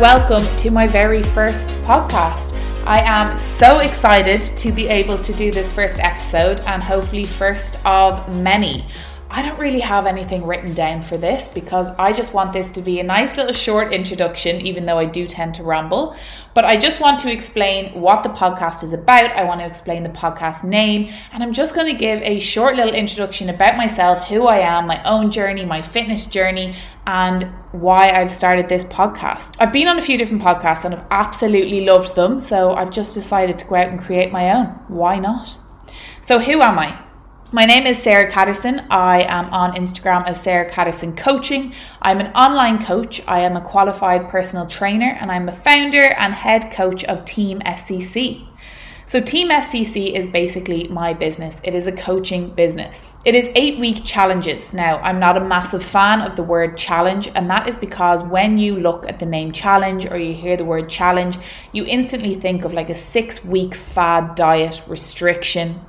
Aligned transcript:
Welcome 0.00 0.46
to 0.58 0.70
my 0.70 0.86
very 0.86 1.24
first 1.24 1.74
podcast. 1.82 2.56
I 2.86 3.00
am 3.00 3.36
so 3.36 3.80
excited 3.80 4.42
to 4.42 4.70
be 4.70 4.86
able 4.86 5.18
to 5.18 5.32
do 5.32 5.50
this 5.50 5.72
first 5.72 5.98
episode 5.98 6.60
and 6.68 6.80
hopefully 6.80 7.24
first 7.24 7.84
of 7.84 8.32
many. 8.32 8.84
I 9.30 9.42
don't 9.42 9.58
really 9.60 9.80
have 9.80 10.06
anything 10.06 10.46
written 10.46 10.72
down 10.72 11.02
for 11.02 11.18
this 11.18 11.48
because 11.48 11.90
I 11.98 12.14
just 12.14 12.32
want 12.32 12.54
this 12.54 12.70
to 12.72 12.80
be 12.80 12.98
a 12.98 13.02
nice 13.02 13.36
little 13.36 13.52
short 13.52 13.92
introduction, 13.92 14.62
even 14.62 14.86
though 14.86 14.98
I 14.98 15.04
do 15.04 15.26
tend 15.26 15.54
to 15.56 15.62
ramble. 15.64 16.16
But 16.54 16.64
I 16.64 16.78
just 16.78 16.98
want 16.98 17.20
to 17.20 17.32
explain 17.32 17.92
what 17.92 18.22
the 18.22 18.30
podcast 18.30 18.82
is 18.82 18.94
about. 18.94 19.30
I 19.32 19.44
want 19.44 19.60
to 19.60 19.66
explain 19.66 20.02
the 20.02 20.08
podcast 20.08 20.64
name, 20.64 21.12
and 21.30 21.42
I'm 21.42 21.52
just 21.52 21.74
going 21.74 21.92
to 21.92 21.98
give 21.98 22.22
a 22.22 22.40
short 22.40 22.76
little 22.76 22.94
introduction 22.94 23.50
about 23.50 23.76
myself, 23.76 24.28
who 24.28 24.46
I 24.46 24.60
am, 24.60 24.86
my 24.86 25.02
own 25.04 25.30
journey, 25.30 25.64
my 25.66 25.82
fitness 25.82 26.24
journey, 26.26 26.74
and 27.06 27.42
why 27.72 28.10
I've 28.10 28.30
started 28.30 28.68
this 28.70 28.84
podcast. 28.84 29.56
I've 29.60 29.74
been 29.74 29.88
on 29.88 29.98
a 29.98 30.02
few 30.02 30.16
different 30.16 30.42
podcasts 30.42 30.86
and 30.86 30.94
I've 30.94 31.06
absolutely 31.10 31.84
loved 31.84 32.14
them, 32.14 32.40
so 32.40 32.72
I've 32.72 32.90
just 32.90 33.12
decided 33.12 33.58
to 33.58 33.66
go 33.66 33.74
out 33.74 33.88
and 33.88 34.00
create 34.00 34.32
my 34.32 34.52
own. 34.52 34.68
Why 34.88 35.18
not? 35.18 35.58
So, 36.22 36.38
who 36.38 36.62
am 36.62 36.78
I? 36.78 37.07
My 37.50 37.64
name 37.64 37.86
is 37.86 37.96
Sarah 37.96 38.30
Catterson. 38.30 38.80
I 38.90 39.22
am 39.22 39.46
on 39.46 39.72
Instagram 39.72 40.22
as 40.28 40.38
Sarah 40.38 40.70
Catterson 40.70 41.16
Coaching. 41.16 41.72
I'm 42.02 42.20
an 42.20 42.26
online 42.34 42.84
coach. 42.84 43.22
I 43.26 43.40
am 43.40 43.56
a 43.56 43.62
qualified 43.62 44.28
personal 44.28 44.66
trainer 44.66 45.16
and 45.18 45.32
I'm 45.32 45.48
a 45.48 45.52
founder 45.52 46.12
and 46.18 46.34
head 46.34 46.70
coach 46.70 47.04
of 47.04 47.24
Team 47.24 47.60
SCC. 47.60 48.46
So, 49.06 49.22
Team 49.22 49.48
SCC 49.48 50.12
is 50.12 50.26
basically 50.26 50.88
my 50.88 51.14
business. 51.14 51.62
It 51.64 51.74
is 51.74 51.86
a 51.86 51.92
coaching 51.92 52.50
business. 52.50 53.06
It 53.24 53.34
is 53.34 53.48
eight 53.54 53.78
week 53.78 54.04
challenges. 54.04 54.74
Now, 54.74 54.98
I'm 54.98 55.18
not 55.18 55.38
a 55.38 55.40
massive 55.40 55.82
fan 55.82 56.20
of 56.20 56.36
the 56.36 56.42
word 56.42 56.76
challenge, 56.76 57.28
and 57.34 57.48
that 57.48 57.66
is 57.66 57.76
because 57.76 58.22
when 58.24 58.58
you 58.58 58.76
look 58.76 59.08
at 59.08 59.20
the 59.20 59.24
name 59.24 59.52
challenge 59.52 60.04
or 60.04 60.18
you 60.18 60.34
hear 60.34 60.58
the 60.58 60.66
word 60.66 60.90
challenge, 60.90 61.38
you 61.72 61.86
instantly 61.86 62.34
think 62.34 62.66
of 62.66 62.74
like 62.74 62.90
a 62.90 62.94
six 62.94 63.42
week 63.42 63.74
fad 63.74 64.34
diet 64.34 64.82
restriction 64.86 65.80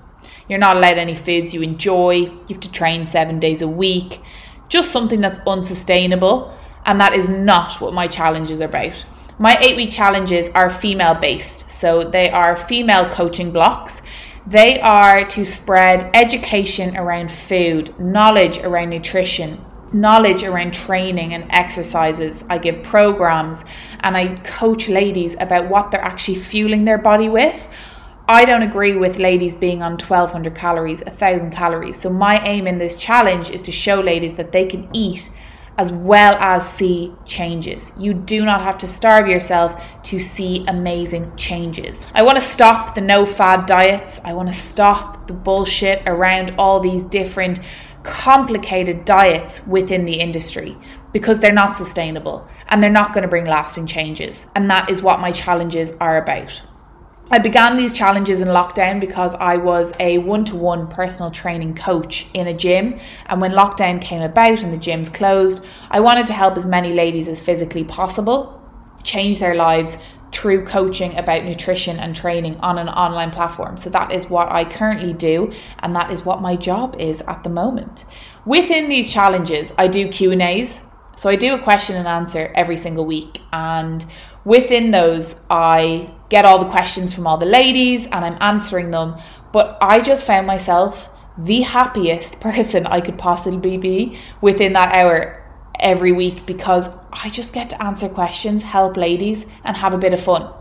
you're 0.50 0.60
not 0.60 0.76
allowed 0.76 0.98
any 0.98 1.16
foods 1.16 1.54
you 1.54 1.62
enjoy. 1.62 2.14
You 2.14 2.46
have 2.50 2.60
to 2.62 2.72
train 2.72 3.06
seven 3.06 3.40
days 3.40 3.62
a 3.62 3.68
week. 3.68 4.20
Just 4.68 4.92
something 4.92 5.22
that's 5.22 5.38
unsustainable. 5.48 6.54
And 6.86 7.00
that 7.00 7.14
is 7.14 7.30
not 7.30 7.80
what 7.80 7.94
my 7.94 8.08
challenges 8.08 8.60
are 8.60 8.66
about. 8.66 9.06
My 9.38 9.58
eight 9.62 9.78
week 9.78 9.92
challenges 9.92 10.50
are 10.56 10.70
female 10.70 11.14
based. 11.14 11.70
So 11.70 12.04
they 12.04 12.32
are 12.32 12.56
female 12.56 13.10
coaching 13.12 13.52
blocks. 13.52 14.02
They 14.48 14.82
are 14.82 15.24
to 15.28 15.46
spread 15.46 16.10
education 16.16 16.98
around 16.98 17.32
food, 17.32 17.98
knowledge 18.00 18.58
around 18.58 18.90
nutrition, 18.90 19.64
knowledge 19.94 20.44
around 20.44 20.74
training 20.74 21.34
and 21.34 21.46
exercises. 21.52 22.44
I 22.50 22.58
give 22.58 22.82
programs 22.82 23.64
and 24.00 24.18
I 24.18 24.36
coach 24.38 24.90
ladies 24.90 25.36
about 25.40 25.70
what 25.70 25.92
they're 25.92 26.02
actually 26.02 26.36
fueling 26.36 26.86
their 26.86 26.98
body 26.98 27.30
with 27.30 27.68
I 28.32 28.46
don't 28.46 28.62
agree 28.62 28.96
with 28.96 29.18
ladies 29.18 29.56
being 29.56 29.82
on 29.82 29.94
1200 29.94 30.54
calories, 30.54 31.02
1000 31.02 31.50
calories. 31.50 32.00
So, 32.00 32.12
my 32.12 32.40
aim 32.46 32.68
in 32.68 32.78
this 32.78 32.96
challenge 32.96 33.50
is 33.50 33.64
to 33.64 33.72
show 33.72 34.00
ladies 34.00 34.36
that 34.36 34.52
they 34.52 34.68
can 34.68 34.88
eat 34.94 35.32
as 35.80 35.92
well 35.92 36.36
as 36.36 36.70
see 36.70 37.12
changes. 37.26 37.92
You 37.98 38.14
do 38.14 38.46
not 38.46 38.62
have 38.62 38.78
to 38.80 38.88
starve 38.88 39.28
yourself 39.28 39.84
to 40.04 40.20
see 40.20 40.64
amazing 40.68 41.36
changes. 41.38 42.06
I 42.14 42.22
want 42.22 42.36
to 42.40 42.46
stop 42.46 42.94
the 42.94 43.02
no 43.02 43.26
fad 43.26 43.66
diets. 43.66 44.20
I 44.24 44.34
want 44.34 44.50
to 44.50 44.54
stop 44.54 45.26
the 45.26 45.34
bullshit 45.34 46.04
around 46.06 46.54
all 46.60 46.80
these 46.80 47.04
different 47.04 47.60
complicated 48.04 49.06
diets 49.06 49.66
within 49.66 50.06
the 50.06 50.20
industry 50.20 50.78
because 51.14 51.40
they're 51.40 51.52
not 51.52 51.76
sustainable 51.76 52.48
and 52.68 52.84
they're 52.84 52.92
not 52.92 53.12
going 53.12 53.24
to 53.24 53.28
bring 53.28 53.46
lasting 53.46 53.88
changes. 53.88 54.46
And 54.54 54.70
that 54.70 54.92
is 54.92 55.02
what 55.02 55.20
my 55.20 55.32
challenges 55.32 55.94
are 56.00 56.22
about. 56.22 56.62
I 57.32 57.38
began 57.38 57.78
these 57.78 57.94
challenges 57.94 58.42
in 58.42 58.48
lockdown 58.48 59.00
because 59.00 59.36
I 59.36 59.58
was 59.58 59.94
a 60.00 60.18
one 60.18 60.46
to 60.46 60.56
one 60.56 60.88
personal 60.88 61.30
training 61.30 61.76
coach 61.76 62.26
in 62.34 62.48
a 62.48 62.56
gym. 62.56 63.00
And 63.28 63.40
when 63.40 63.52
lockdown 63.52 64.02
came 64.02 64.24
about 64.24 64.64
and 64.64 64.74
the 64.74 64.80
gyms 64.80 65.14
closed, 65.14 65.64
I 65.92 66.00
wanted 66.00 66.26
to 66.28 66.34
help 66.34 66.58
as 66.58 66.66
many 66.66 66.92
ladies 66.92 67.28
as 67.28 67.40
physically 67.40 67.84
possible 67.84 68.60
change 69.04 69.38
their 69.38 69.54
lives 69.54 69.98
through 70.32 70.66
coaching 70.66 71.16
about 71.18 71.44
nutrition 71.44 72.00
and 72.00 72.16
training 72.16 72.58
on 72.58 72.80
an 72.80 72.90
online 72.90 73.30
platform. 73.30 73.78
So 73.78 73.92
that 73.92 74.12
is 74.12 74.26
what 74.26 74.52
I 74.52 74.64
currently 74.64 75.14
do 75.14 75.54
and 75.80 75.96
that 75.96 76.10
is 76.10 76.26
what 76.26 76.42
my 76.42 76.56
job 76.56 76.96
is 76.98 77.22
at 77.22 77.44
the 77.44 77.50
moment. 77.50 78.06
Within 78.44 78.90
these 78.90 79.14
challenges, 79.14 79.72
I 79.78 79.88
do 79.88 80.10
Q&As. 80.10 80.82
So 81.16 81.30
I 81.30 81.36
do 81.36 81.54
a 81.54 81.60
question 81.60 81.96
and 81.96 82.08
answer 82.08 82.52
every 82.56 82.78
single 82.78 83.06
week 83.06 83.42
and 83.54 84.04
within 84.46 84.90
those 84.90 85.42
I 85.48 86.12
get 86.30 86.46
all 86.46 86.60
the 86.60 86.70
questions 86.70 87.14
from 87.14 87.28
all 87.28 87.38
the 87.38 87.46
ladies 87.46 88.06
and 88.06 88.24
I'm 88.26 88.38
answering 88.40 88.92
them. 88.92 89.18
But 89.52 89.78
I 89.82 90.02
just 90.02 90.26
found 90.26 90.48
myself 90.48 91.10
the 91.38 91.62
happiest 91.62 92.40
person 92.42 92.86
I 92.86 93.02
could 93.02 93.18
possibly 93.18 93.78
be 93.78 94.20
within 94.42 94.74
that 94.74 94.96
hour 94.96 95.44
every 95.80 96.12
week 96.12 96.46
because 96.46 96.90
I 97.12 97.30
just 97.30 97.54
get 97.54 97.70
to 97.72 97.84
answer 97.84 98.10
questions, 98.10 98.62
help 98.62 98.98
ladies, 98.98 99.46
and 99.64 99.78
have 99.78 99.94
a 99.94 99.98
bit 99.98 100.14
of 100.14 100.22
fun. 100.22 100.54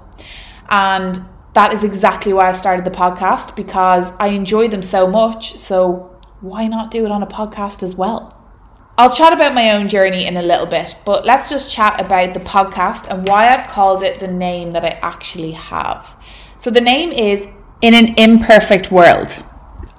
And 0.71 1.21
that 1.55 1.75
is 1.75 1.83
exactly 1.83 2.33
why 2.33 2.49
I 2.49 2.53
started 2.53 2.85
the 2.85 2.91
podcast 2.91 3.57
because 3.57 4.13
I 4.19 4.29
enjoy 4.29 4.69
them 4.69 4.83
so 4.83 5.07
much. 5.07 5.55
So 5.55 6.17
why 6.41 6.69
not 6.69 6.91
do 6.91 7.05
it 7.05 7.11
on 7.11 7.23
a 7.23 7.27
podcast 7.27 7.83
as 7.83 7.95
well? 7.95 8.38
I'll 9.01 9.15
chat 9.15 9.33
about 9.33 9.55
my 9.55 9.71
own 9.71 9.89
journey 9.89 10.27
in 10.27 10.37
a 10.37 10.43
little 10.43 10.67
bit, 10.67 10.97
but 11.05 11.25
let's 11.25 11.49
just 11.49 11.71
chat 11.71 12.01
about 12.01 12.35
the 12.35 12.41
podcast 12.41 13.07
and 13.09 13.29
why 13.29 13.49
I've 13.49 13.71
called 13.71 14.03
it 14.03 14.19
the 14.19 14.27
name 14.27 14.73
that 14.73 14.85
I 14.85 14.99
actually 15.03 15.53
have. 15.53 16.17
So, 16.57 16.69
the 16.69 16.81
name 16.81 17.13
is 17.13 17.47
In 17.81 17.95
an 17.95 18.17
Imperfect 18.19 18.91
World. 18.91 19.45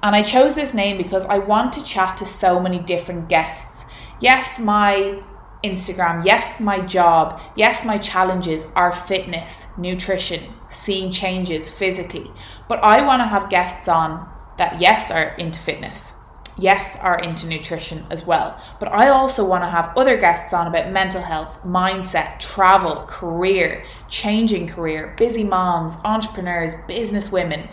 And 0.02 0.14
I 0.14 0.22
chose 0.22 0.54
this 0.54 0.74
name 0.74 0.98
because 0.98 1.24
I 1.24 1.38
want 1.38 1.72
to 1.74 1.82
chat 1.82 2.18
to 2.18 2.26
so 2.26 2.60
many 2.60 2.78
different 2.78 3.30
guests. 3.30 3.86
Yes, 4.20 4.58
my 4.58 5.22
Instagram, 5.64 6.22
yes, 6.22 6.60
my 6.60 6.82
job, 6.82 7.40
yes, 7.56 7.86
my 7.86 7.96
challenges 7.96 8.66
are 8.76 8.92
fitness, 8.92 9.66
nutrition, 9.78 10.42
seeing 10.68 11.10
changes 11.10 11.70
physically. 11.70 12.30
But 12.68 12.84
I 12.84 13.00
want 13.00 13.20
to 13.20 13.26
have 13.28 13.48
guests 13.48 13.88
on 13.88 14.28
that, 14.58 14.78
yes, 14.78 15.10
are 15.10 15.34
into 15.38 15.58
fitness 15.58 16.12
yes, 16.60 16.96
are 16.96 17.18
into 17.18 17.46
nutrition 17.46 18.04
as 18.10 18.26
well. 18.26 18.60
But 18.78 18.92
I 18.92 19.08
also 19.08 19.44
want 19.44 19.64
to 19.64 19.70
have 19.70 19.96
other 19.96 20.18
guests 20.18 20.52
on 20.52 20.66
about 20.66 20.92
mental 20.92 21.22
health, 21.22 21.58
mindset, 21.64 22.38
travel, 22.38 23.04
career, 23.08 23.84
changing 24.08 24.68
career, 24.68 25.14
busy 25.16 25.44
moms, 25.44 25.94
entrepreneurs, 26.04 26.74
business 26.86 27.32
women. 27.32 27.68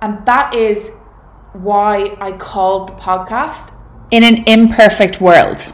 And 0.00 0.24
that 0.26 0.54
is 0.54 0.90
why 1.52 2.16
I 2.20 2.32
called 2.32 2.88
the 2.88 2.92
podcast 2.94 3.74
In 4.10 4.22
an 4.22 4.44
Imperfect 4.46 5.20
World. 5.20 5.72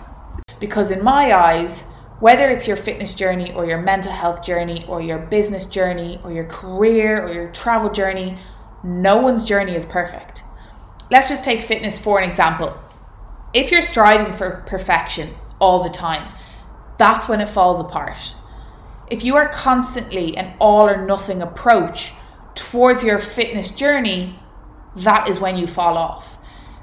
Because 0.59 0.91
in 0.91 1.05
my 1.05 1.35
eyes, 1.35 1.83
whether 2.21 2.49
it's 2.49 2.67
your 2.67 2.77
fitness 2.77 3.13
journey 3.13 3.53
or 3.53 3.67
your 3.67 3.83
mental 3.83 4.13
health 4.13 4.43
journey 4.43 4.85
or 4.89 5.03
your 5.03 5.19
business 5.19 5.67
journey 5.67 6.21
or 6.25 6.33
your 6.33 6.47
career 6.47 7.23
or 7.23 7.33
your 7.33 7.51
travel 7.53 7.91
journey, 7.91 8.39
no 8.83 9.19
one's 9.19 9.45
journey 9.45 9.75
is 9.75 9.85
perfect 9.85 10.44
let's 11.11 11.29
just 11.29 11.45
take 11.45 11.63
fitness 11.63 11.99
for 11.99 12.19
an 12.19 12.29
example. 12.29 12.77
If 13.53 13.71
you're 13.71 13.83
striving 13.83 14.33
for 14.33 14.65
perfection 14.67 15.31
all 15.59 15.83
the 15.83 15.91
time, 15.91 16.33
that's 16.99 17.29
when 17.29 17.41
it 17.41 17.49
falls 17.49 17.81
apart. 17.81 18.35
If 19.11 19.25
you 19.25 19.37
are 19.37 19.49
constantly 19.49 20.37
an 20.37 20.55
all 20.59 20.89
or 20.89 21.05
nothing 21.05 21.43
approach 21.43 22.13
towards 22.55 23.05
your 23.05 23.19
fitness 23.19 23.71
journey, 23.71 24.39
that 24.97 25.29
is 25.29 25.41
when 25.41 25.57
you 25.57 25.67
fall 25.67 25.97
off. 25.97 26.39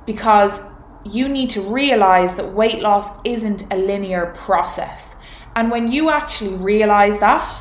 Because 0.05 0.61
you 1.03 1.27
need 1.27 1.49
to 1.51 1.61
realize 1.61 2.35
that 2.35 2.53
weight 2.53 2.79
loss 2.79 3.07
isn't 3.23 3.71
a 3.73 3.75
linear 3.75 4.27
process. 4.35 5.15
And 5.55 5.71
when 5.71 5.91
you 5.91 6.09
actually 6.09 6.55
realize 6.55 7.19
that, 7.19 7.53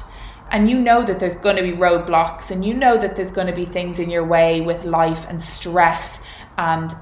and 0.50 0.68
you 0.68 0.78
know 0.78 1.02
that 1.02 1.20
there's 1.20 1.36
going 1.36 1.56
to 1.56 1.62
be 1.62 1.72
roadblocks, 1.72 2.50
and 2.50 2.64
you 2.64 2.74
know 2.74 2.98
that 2.98 3.16
there's 3.16 3.30
going 3.30 3.46
to 3.46 3.52
be 3.52 3.64
things 3.64 3.98
in 3.98 4.10
your 4.10 4.24
way 4.24 4.60
with 4.60 4.84
life 4.84 5.26
and 5.28 5.40
stress 5.40 6.22
and 6.60 6.94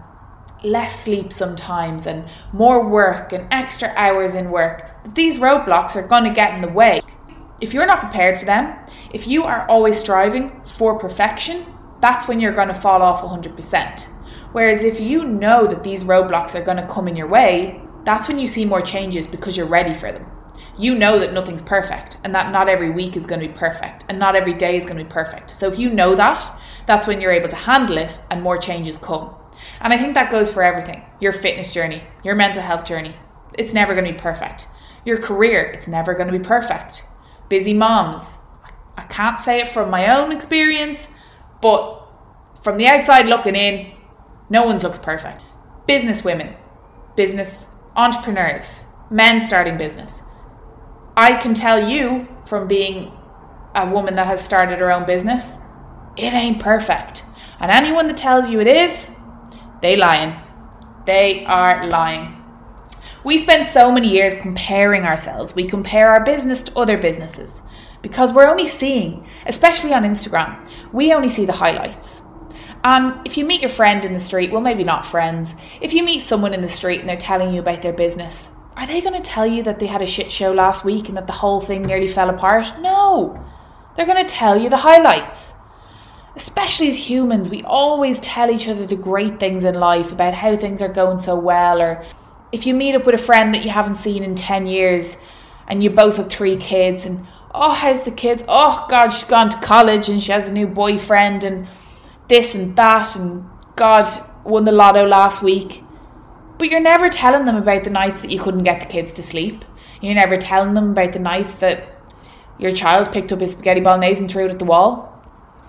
less 0.63 1.05
sleep 1.05 1.33
sometimes 1.33 2.07
and 2.07 2.25
more 2.53 2.89
work 2.89 3.33
and 3.33 3.47
extra 3.51 3.93
hours 3.97 4.35
in 4.35 4.51
work, 4.51 5.03
that 5.05 5.15
these 5.17 5.37
roadblocks 5.37 5.97
are 5.97 6.07
going 6.07 6.25
to 6.25 6.31
get 6.31 6.55
in 6.55 6.61
the 6.61 6.69
way. 6.69 7.01
If 7.61 7.75
you're 7.75 7.87
not 7.87 8.01
prepared 8.01 8.39
for 8.39 8.45
them, 8.45 8.79
if 9.13 9.27
you 9.27 9.43
are 9.43 9.67
always 9.69 9.99
striving 9.99 10.63
for 10.65 10.99
perfection, 10.99 11.65
that's 12.01 12.29
when 12.29 12.41
you're 12.41 12.55
going 12.55 12.69
to 12.69 12.75
fall 12.75 13.03
off 13.03 13.23
100%. 13.23 14.03
Whereas 14.53 14.85
if 14.85 15.01
you 15.01 15.25
know 15.25 15.67
that 15.67 15.83
these 15.83 16.05
roadblocks 16.05 16.55
are 16.55 16.65
going 16.65 16.77
to 16.77 16.87
come 16.87 17.09
in 17.09 17.17
your 17.17 17.27
way, 17.27 17.81
that's 18.05 18.29
when 18.29 18.39
you 18.39 18.47
see 18.47 18.65
more 18.65 18.81
changes 18.81 19.27
because 19.27 19.57
you're 19.57 19.67
ready 19.67 19.93
for 19.93 20.13
them. 20.13 20.27
You 20.79 20.95
know 20.95 21.19
that 21.19 21.33
nothing's 21.33 21.63
perfect 21.63 22.19
and 22.23 22.33
that 22.37 22.53
not 22.53 22.69
every 22.69 22.91
week 22.91 23.17
is 23.17 23.27
going 23.27 23.41
to 23.41 23.49
be 23.49 23.53
perfect 23.53 24.05
and 24.09 24.19
not 24.19 24.37
every 24.37 24.55
day 24.55 24.77
is 24.77 24.85
going 24.85 24.99
to 24.99 25.05
be 25.05 25.11
perfect. 25.11 25.51
So 25.51 25.67
if 25.67 25.79
you 25.79 25.91
know 25.91 26.15
that, 26.15 26.49
that's 26.87 27.09
when 27.09 27.21
you're 27.21 27.33
able 27.33 27.49
to 27.49 27.57
handle 27.57 27.99
it 27.99 28.21
and 28.31 28.41
more 28.41 28.57
changes 28.57 28.97
come. 28.97 29.35
And 29.81 29.93
I 29.93 29.99
think 29.99 30.15
that 30.15 30.31
goes 30.31 30.51
for 30.51 30.63
everything 30.63 31.03
your 31.21 31.33
fitness 31.33 31.73
journey, 31.73 32.03
your 32.23 32.35
mental 32.35 32.63
health 32.63 32.85
journey. 32.85 33.17
It's 33.59 33.73
never 33.73 33.95
going 33.95 34.05
to 34.05 34.13
be 34.13 34.19
perfect. 34.19 34.69
Your 35.05 35.19
career, 35.19 35.63
it's 35.63 35.89
never 35.89 36.15
going 36.15 36.31
to 36.31 36.39
be 36.39 36.45
perfect. 36.45 37.05
Busy 37.49 37.73
moms, 37.73 38.39
I 38.97 39.03
can't 39.03 39.41
say 39.41 39.61
it 39.61 39.69
from 39.69 39.91
my 39.91 40.15
own 40.15 40.33
experience, 40.33 41.09
but 41.61 42.07
from 42.63 42.77
the 42.77 42.87
outside 42.87 43.27
looking 43.27 43.57
in, 43.57 43.93
no 44.51 44.65
one's 44.65 44.83
looks 44.83 44.99
perfect. 44.99 45.43
Business 45.87 46.23
women, 46.23 46.55
business 47.17 47.67
entrepreneurs, 47.97 48.85
men 49.11 49.41
starting 49.41 49.77
business. 49.77 50.23
I 51.17 51.35
can 51.35 51.55
tell 51.55 51.89
you 51.89 52.29
from 52.47 52.69
being 52.69 53.13
a 53.75 53.91
woman 53.91 54.15
that 54.17 54.27
has 54.27 54.45
started 54.45 54.79
her 54.79 54.93
own 54.93 55.05
business, 55.07 55.59
it 56.17 56.33
ain't 56.33 56.61
perfect. 56.61 57.25
And 57.61 57.71
anyone 57.71 58.07
that 58.09 58.17
tells 58.17 58.51
you 58.51 58.61
it 58.61 58.67
is, 58.67 59.11
they 59.81 59.97
lying. 59.97 60.35
They 61.07 61.45
are 61.47 61.87
lying. 61.89 62.35
We 63.25 63.39
spend 63.39 63.67
so 63.67 63.91
many 63.91 64.09
years 64.09 64.41
comparing 64.41 65.05
ourselves. 65.05 65.55
We 65.55 65.65
compare 65.65 66.11
our 66.11 66.25
business 66.25 66.63
to 66.65 66.79
other 66.79 66.97
businesses 66.97 67.63
because 68.03 68.33
we're 68.33 68.49
only 68.49 68.67
seeing, 68.67 69.27
especially 69.47 69.93
on 69.93 70.05
Instagram, 70.05 70.69
we 70.93 71.13
only 71.13 71.29
see 71.29 71.45
the 71.45 71.53
highlights. 71.53 72.23
And 72.85 73.27
if 73.27 73.37
you 73.37 73.45
meet 73.45 73.61
your 73.61 73.71
friend 73.71 74.05
in 74.05 74.13
the 74.13 74.21
street, 74.21 74.53
well, 74.53 74.61
maybe 74.61 74.85
not 74.85 75.05
friends, 75.05 75.55
if 75.81 75.93
you 75.93 76.03
meet 76.03 76.23
someone 76.23 76.55
in 76.55 76.63
the 76.63 76.69
street 76.69 77.01
and 77.01 77.09
they're 77.09 77.17
telling 77.17 77.53
you 77.53 77.61
about 77.61 77.83
their 77.83 77.93
business, 77.93 78.53
are 78.77 78.87
they 78.87 79.01
going 79.01 79.21
to 79.21 79.29
tell 79.29 79.47
you 79.47 79.65
that 79.65 79.81
they 79.81 79.87
had 79.87 80.03
a 80.03 80.07
shit 80.07 80.31
show 80.31 80.53
last 80.53 80.85
week 80.85 81.09
and 81.09 81.17
that 81.17 81.27
the 81.27 81.33
whole 81.33 81.61
thing 81.61 81.83
nearly 81.83 82.07
fell 82.07 82.31
apart? 82.31 82.81
No. 82.81 83.45
They're 83.97 84.07
going 84.07 84.25
to 84.25 84.33
tell 84.33 84.57
you 84.57 84.71
the 84.71 84.77
highlights. 84.77 85.55
Especially 86.39 86.87
as 86.87 87.11
humans, 87.11 87.51
we 87.51 87.65
always 87.65 88.21
tell 88.21 88.49
each 88.49 88.69
other 88.69 88.87
the 88.87 88.95
great 88.95 89.41
things 89.41 89.65
in 89.65 89.75
life 89.75 90.13
about 90.13 90.35
how 90.35 90.57
things 90.57 90.81
are 90.81 90.89
going 90.89 91.19
so 91.19 91.35
well. 91.35 91.83
Or 91.83 92.07
if 92.53 92.65
you 92.65 92.75
meet 92.75 92.95
up 92.95 93.05
with 93.05 93.17
a 93.17 93.19
friend 93.19 93.53
that 93.53 93.65
you 93.65 93.71
haven't 93.71 93.97
seen 93.97 94.23
in 94.23 94.37
10 94.37 94.69
years 94.69 95.17
and 95.67 95.83
you 95.83 95.91
both 95.91 96.17
have 96.17 96.29
three 96.29 96.57
kids, 96.57 97.05
and 97.05 97.27
oh, 97.53 97.73
how's 97.73 98.03
the 98.03 98.13
kids? 98.13 98.45
Oh, 98.47 98.87
God, 98.89 99.09
she's 99.09 99.25
gone 99.25 99.49
to 99.51 99.59
college 99.59 100.09
and 100.09 100.23
she 100.23 100.31
has 100.31 100.49
a 100.49 100.53
new 100.53 100.69
boyfriend 100.69 101.43
and 101.43 101.67
this 102.29 102.55
and 102.55 102.77
that. 102.77 103.17
And 103.17 103.45
God, 103.75 104.07
won 104.45 104.65
the 104.65 104.71
lotto 104.71 105.05
last 105.09 105.43
week. 105.43 105.83
But 106.57 106.71
you're 106.71 106.79
never 106.79 107.09
telling 107.09 107.47
them 107.47 107.57
about 107.57 107.83
the 107.83 107.91
nights 107.91 108.21
that 108.21 108.31
you 108.31 108.39
couldn't 108.39 108.63
get 108.63 108.79
the 108.79 108.87
kids 108.87 109.13
to 109.15 109.25
sleep. 109.25 109.65
You're 110.01 110.15
never 110.15 110.37
telling 110.37 110.75
them 110.75 110.93
about 110.93 111.15
the 111.15 111.19
nights 111.19 111.57
that 111.57 112.01
your 112.59 112.71
child 112.71 113.11
picked 113.11 113.33
up 113.33 113.41
his 113.41 113.51
spaghetti 113.51 113.81
bolognese 113.81 114.21
and 114.21 114.31
threw 114.31 114.47
it 114.47 114.53
at 114.53 114.61
the 114.61 114.65
wall. 114.65 115.18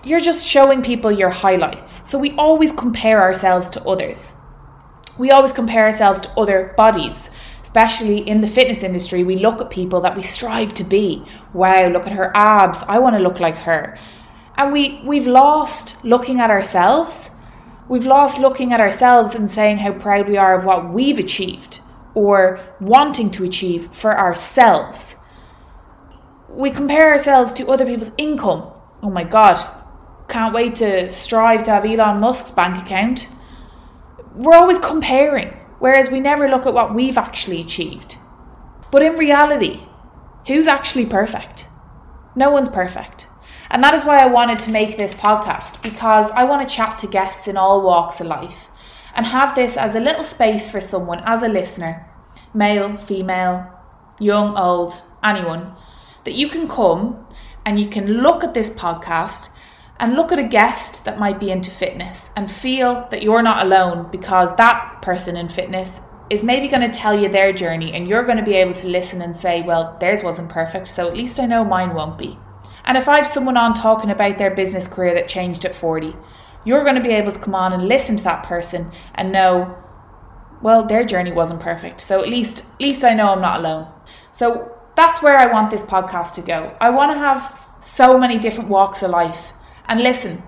You're 0.03 0.19
just 0.19 0.47
showing 0.47 0.81
people 0.81 1.11
your 1.11 1.29
highlights. 1.29 2.09
So 2.09 2.17
we 2.17 2.31
always 2.31 2.71
compare 2.71 3.21
ourselves 3.21 3.69
to 3.71 3.83
others. 3.83 4.35
We 5.17 5.31
always 5.31 5.51
compare 5.51 5.83
ourselves 5.85 6.21
to 6.21 6.39
other 6.39 6.73
bodies, 6.77 7.29
especially 7.61 8.19
in 8.19 8.41
the 8.41 8.47
fitness 8.47 8.83
industry. 8.83 9.23
We 9.23 9.35
look 9.35 9.59
at 9.59 9.69
people 9.69 9.99
that 10.01 10.15
we 10.15 10.21
strive 10.21 10.73
to 10.75 10.83
be. 10.83 11.23
Wow, 11.53 11.87
look 11.87 12.07
at 12.07 12.13
her 12.13 12.31
abs. 12.35 12.83
I 12.87 12.99
want 12.99 13.15
to 13.15 13.21
look 13.21 13.39
like 13.39 13.57
her. 13.57 13.99
And 14.57 14.71
we, 14.71 15.01
we've 15.03 15.27
lost 15.27 16.03
looking 16.05 16.39
at 16.39 16.49
ourselves. 16.49 17.31
We've 17.89 18.05
lost 18.05 18.39
looking 18.39 18.71
at 18.71 18.79
ourselves 18.79 19.33
and 19.33 19.49
saying 19.49 19.77
how 19.77 19.93
proud 19.93 20.27
we 20.27 20.37
are 20.37 20.57
of 20.57 20.63
what 20.63 20.93
we've 20.93 21.19
achieved 21.19 21.81
or 22.13 22.59
wanting 22.79 23.31
to 23.31 23.43
achieve 23.43 23.93
for 23.93 24.17
ourselves 24.17 25.15
we 26.49 26.71
compare 26.71 27.11
ourselves 27.11 27.53
to 27.53 27.67
other 27.69 27.85
people's 27.85 28.11
income. 28.17 28.71
Oh 29.01 29.09
my 29.09 29.23
God, 29.23 29.78
can't 30.29 30.53
wait 30.53 30.75
to 30.75 31.09
strive 31.09 31.63
to 31.63 31.71
have 31.71 31.85
Elon 31.85 32.19
Musk's 32.19 32.51
bank 32.51 32.77
account. 32.77 33.27
We're 34.35 34.55
always 34.55 34.79
comparing, 34.79 35.49
whereas 35.79 36.09
we 36.09 36.19
never 36.19 36.47
look 36.47 36.65
at 36.65 36.73
what 36.73 36.93
we've 36.93 37.17
actually 37.17 37.61
achieved. 37.61 38.17
But 38.91 39.01
in 39.01 39.17
reality, 39.17 39.81
who's 40.47 40.67
actually 40.67 41.05
perfect? 41.05 41.67
No 42.35 42.49
one's 42.51 42.69
perfect. 42.69 43.27
And 43.69 43.83
that 43.83 43.93
is 43.93 44.05
why 44.05 44.17
I 44.17 44.27
wanted 44.27 44.59
to 44.59 44.71
make 44.71 44.97
this 44.97 45.13
podcast 45.13 45.81
because 45.83 46.31
I 46.31 46.43
want 46.43 46.67
to 46.67 46.75
chat 46.75 46.97
to 46.99 47.07
guests 47.07 47.47
in 47.47 47.57
all 47.57 47.81
walks 47.81 48.19
of 48.19 48.27
life 48.27 48.69
and 49.13 49.25
have 49.25 49.53
this 49.55 49.77
as 49.77 49.95
a 49.95 49.99
little 49.99 50.23
space 50.23 50.69
for 50.69 50.79
someone, 50.79 51.21
as 51.25 51.43
a 51.43 51.47
listener, 51.47 52.09
male, 52.53 52.97
female, 52.97 53.69
young, 54.19 54.57
old, 54.57 55.01
anyone 55.23 55.75
that 56.23 56.33
you 56.33 56.47
can 56.49 56.67
come 56.67 57.25
and 57.65 57.79
you 57.79 57.87
can 57.87 58.07
look 58.07 58.43
at 58.43 58.53
this 58.53 58.69
podcast 58.69 59.49
and 59.99 60.13
look 60.13 60.31
at 60.31 60.39
a 60.39 60.43
guest 60.43 61.05
that 61.05 61.19
might 61.19 61.39
be 61.39 61.51
into 61.51 61.69
fitness 61.69 62.29
and 62.35 62.49
feel 62.49 63.07
that 63.11 63.21
you're 63.21 63.41
not 63.41 63.65
alone 63.65 64.09
because 64.11 64.55
that 64.55 65.01
person 65.01 65.35
in 65.35 65.49
fitness 65.49 65.99
is 66.29 66.43
maybe 66.43 66.67
going 66.67 66.89
to 66.89 66.97
tell 66.97 67.19
you 67.19 67.27
their 67.27 67.51
journey 67.51 67.91
and 67.91 68.07
you're 68.07 68.23
going 68.23 68.37
to 68.37 68.43
be 68.43 68.53
able 68.53 68.73
to 68.73 68.87
listen 68.87 69.21
and 69.21 69.35
say, 69.35 69.61
well, 69.61 69.97
theirs 69.99 70.23
wasn't 70.23 70.49
perfect, 70.49 70.87
so 70.87 71.07
at 71.07 71.17
least 71.17 71.39
I 71.39 71.45
know 71.45 71.65
mine 71.65 71.93
won't 71.93 72.17
be. 72.17 72.37
And 72.85 72.97
if 72.97 73.07
I 73.07 73.17
have 73.17 73.27
someone 73.27 73.57
on 73.57 73.73
talking 73.73 74.09
about 74.09 74.37
their 74.37 74.53
business 74.53 74.87
career 74.87 75.13
that 75.15 75.27
changed 75.27 75.65
at 75.65 75.75
40, 75.75 76.15
you're 76.65 76.83
going 76.83 76.95
to 76.95 77.01
be 77.01 77.09
able 77.09 77.31
to 77.31 77.39
come 77.39 77.55
on 77.55 77.73
and 77.73 77.87
listen 77.87 78.15
to 78.17 78.23
that 78.23 78.45
person 78.45 78.91
and 79.15 79.31
know, 79.31 79.77
well, 80.61 80.85
their 80.85 81.05
journey 81.05 81.31
wasn't 81.31 81.59
perfect. 81.59 82.01
So 82.01 82.21
at 82.21 82.29
least 82.29 82.73
at 82.73 82.81
least 82.81 83.03
I 83.03 83.13
know 83.13 83.29
I'm 83.29 83.41
not 83.41 83.59
alone. 83.59 83.87
So 84.31 84.75
that's 84.95 85.21
where 85.21 85.37
I 85.37 85.45
want 85.51 85.71
this 85.71 85.83
podcast 85.83 86.33
to 86.35 86.41
go. 86.41 86.75
I 86.81 86.89
want 86.89 87.11
to 87.11 87.17
have 87.17 87.67
so 87.81 88.17
many 88.17 88.37
different 88.37 88.69
walks 88.69 89.01
of 89.01 89.11
life. 89.11 89.53
And 89.89 90.01
listen, 90.01 90.43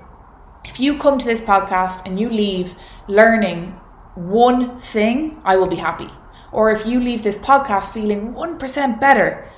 if 0.63 0.79
you 0.79 0.97
come 0.97 1.17
to 1.17 1.25
this 1.25 1.41
podcast 1.41 2.05
and 2.05 2.19
you 2.19 2.29
leave 2.29 2.75
learning 3.07 3.71
one 4.15 4.77
thing, 4.77 5.41
I 5.43 5.55
will 5.55 5.67
be 5.67 5.77
happy. 5.77 6.09
Or 6.51 6.71
if 6.71 6.85
you 6.85 6.99
leave 7.01 7.23
this 7.23 7.37
podcast 7.37 7.91
feeling 7.91 8.33
1% 8.33 8.99
better 8.99 9.49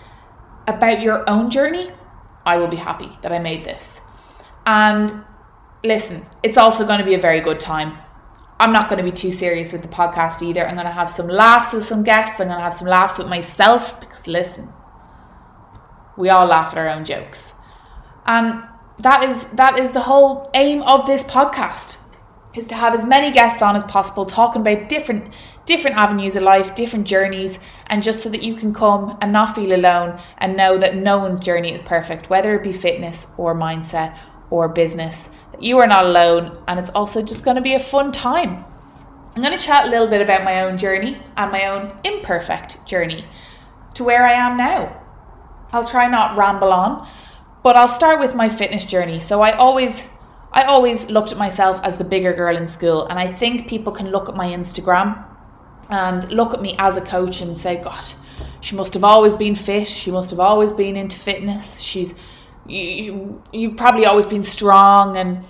about 0.68 1.02
your 1.02 1.30
own 1.30 1.50
journey, 1.50 1.92
I 2.46 2.58
will 2.58 2.70
be 2.70 2.78
happy 2.78 3.12
that 3.22 3.34
I 3.34 3.40
made 3.40 3.66
this. 3.66 4.00
And 4.66 5.26
listen, 5.84 6.26
it's 6.44 6.58
also 6.58 6.86
going 6.86 7.00
to 7.00 7.06
be 7.06 7.16
a 7.16 7.20
very 7.20 7.42
good 7.42 7.60
time. 7.60 7.98
I'm 8.60 8.72
not 8.72 8.88
going 8.88 9.04
to 9.04 9.04
be 9.04 9.12
too 9.12 9.32
serious 9.32 9.74
with 9.74 9.82
the 9.82 9.90
podcast 9.90 10.42
either. 10.42 10.66
I'm 10.66 10.76
going 10.76 10.88
to 10.88 10.94
have 10.94 11.10
some 11.10 11.28
laughs 11.28 11.74
with 11.74 11.84
some 11.84 12.04
guests. 12.04 12.40
I'm 12.40 12.48
going 12.48 12.60
to 12.60 12.64
have 12.64 12.74
some 12.74 12.88
laughs 12.88 13.18
with 13.18 13.28
myself 13.28 14.00
because 14.00 14.28
listen, 14.28 14.72
we 16.16 16.30
all 16.30 16.46
laugh 16.46 16.72
at 16.72 16.78
our 16.78 16.88
own 16.88 17.04
jokes. 17.04 17.52
And 18.26 18.64
that 19.00 19.24
is 19.24 19.44
that 19.54 19.80
is 19.80 19.92
the 19.92 20.02
whole 20.02 20.50
aim 20.54 20.82
of 20.84 21.06
this 21.06 21.24
podcast 21.24 22.00
is 22.56 22.68
to 22.68 22.76
have 22.76 22.94
as 22.94 23.04
many 23.06 23.32
guests 23.32 23.62
on 23.62 23.76
as 23.76 23.84
possible 23.84 24.26
talking 24.26 24.62
about 24.62 24.88
different 24.88 25.34
different 25.66 25.96
avenues 25.96 26.36
of 26.36 26.44
life, 26.44 26.76
different 26.76 27.08
journeys, 27.08 27.58
and 27.88 28.04
just 28.04 28.22
so 28.22 28.30
that 28.30 28.44
you 28.44 28.54
can 28.54 28.74
come 28.74 29.18
and 29.22 29.32
not 29.32 29.56
feel 29.56 29.74
alone 29.74 30.22
and 30.38 30.58
know 30.58 30.78
that 30.78 30.96
no 30.96 31.18
one's 31.18 31.40
journey 31.40 31.74
is 31.74 31.82
perfect, 31.82 32.30
whether 32.30 32.54
it 32.54 32.64
be 32.64 32.74
fitness 32.74 33.28
or 33.38 33.56
mindset 33.56 34.18
or 34.50 34.68
business. 34.68 35.30
That 35.52 35.64
you 35.64 35.80
are 35.80 35.88
not 35.88 36.06
alone 36.06 36.58
and 36.68 36.80
it's 36.80 36.90
also 36.90 37.22
just 37.22 37.46
going 37.46 37.56
to 37.56 37.62
be 37.62 37.74
a 37.74 37.80
fun 37.80 38.12
time. 38.12 38.66
I'm 39.36 39.42
going 39.42 39.58
to 39.58 39.64
chat 39.64 39.88
a 39.88 39.90
little 39.90 40.08
bit 40.08 40.22
about 40.22 40.44
my 40.44 40.62
own 40.62 40.78
journey 40.78 41.18
and 41.38 41.52
my 41.52 41.66
own 41.66 41.98
imperfect 42.04 42.86
journey 42.86 43.26
to 43.96 44.04
where 44.04 44.26
I 44.26 44.34
am 44.34 44.58
now. 44.58 45.02
I'll 45.72 45.86
try 45.86 46.08
not 46.08 46.38
ramble 46.38 46.72
on, 46.72 47.08
but 47.64 47.76
I'll 47.76 47.90
start 47.90 48.20
with 48.20 48.36
my 48.36 48.50
fitness 48.50 48.86
journey. 48.86 49.20
So 49.20 49.42
I 49.42 49.52
always 49.52 50.08
I 50.52 50.64
always 50.64 51.06
looked 51.06 51.32
at 51.32 51.38
myself 51.38 51.80
as 51.84 51.98
the 51.98 52.04
bigger 52.04 52.34
girl 52.34 52.56
in 52.56 52.68
school, 52.68 53.08
and 53.08 53.18
I 53.18 53.28
think 53.28 53.68
people 53.68 53.92
can 53.92 54.12
look 54.12 54.30
at 54.30 54.36
my 54.36 54.48
Instagram 54.48 55.26
and 55.90 56.32
look 56.32 56.54
at 56.54 56.62
me 56.62 56.76
as 56.78 56.98
a 56.98 57.02
coach 57.02 57.42
and 57.42 57.58
say, 57.58 57.78
God, 57.78 58.04
she 58.62 58.76
must 58.76 58.94
have 58.94 59.04
always 59.04 59.34
been 59.34 59.56
fit. 59.56 59.88
She 59.88 60.12
must 60.12 60.30
have 60.30 60.40
always 60.40 60.72
been 60.72 60.96
into 60.96 61.18
fitness. 61.18 61.80
She's 61.80 62.14
you, 62.66 63.42
you've 63.52 63.76
probably 63.76 64.06
always 64.06 64.26
been 64.26 64.44
strong 64.44 65.18
and 65.18 65.44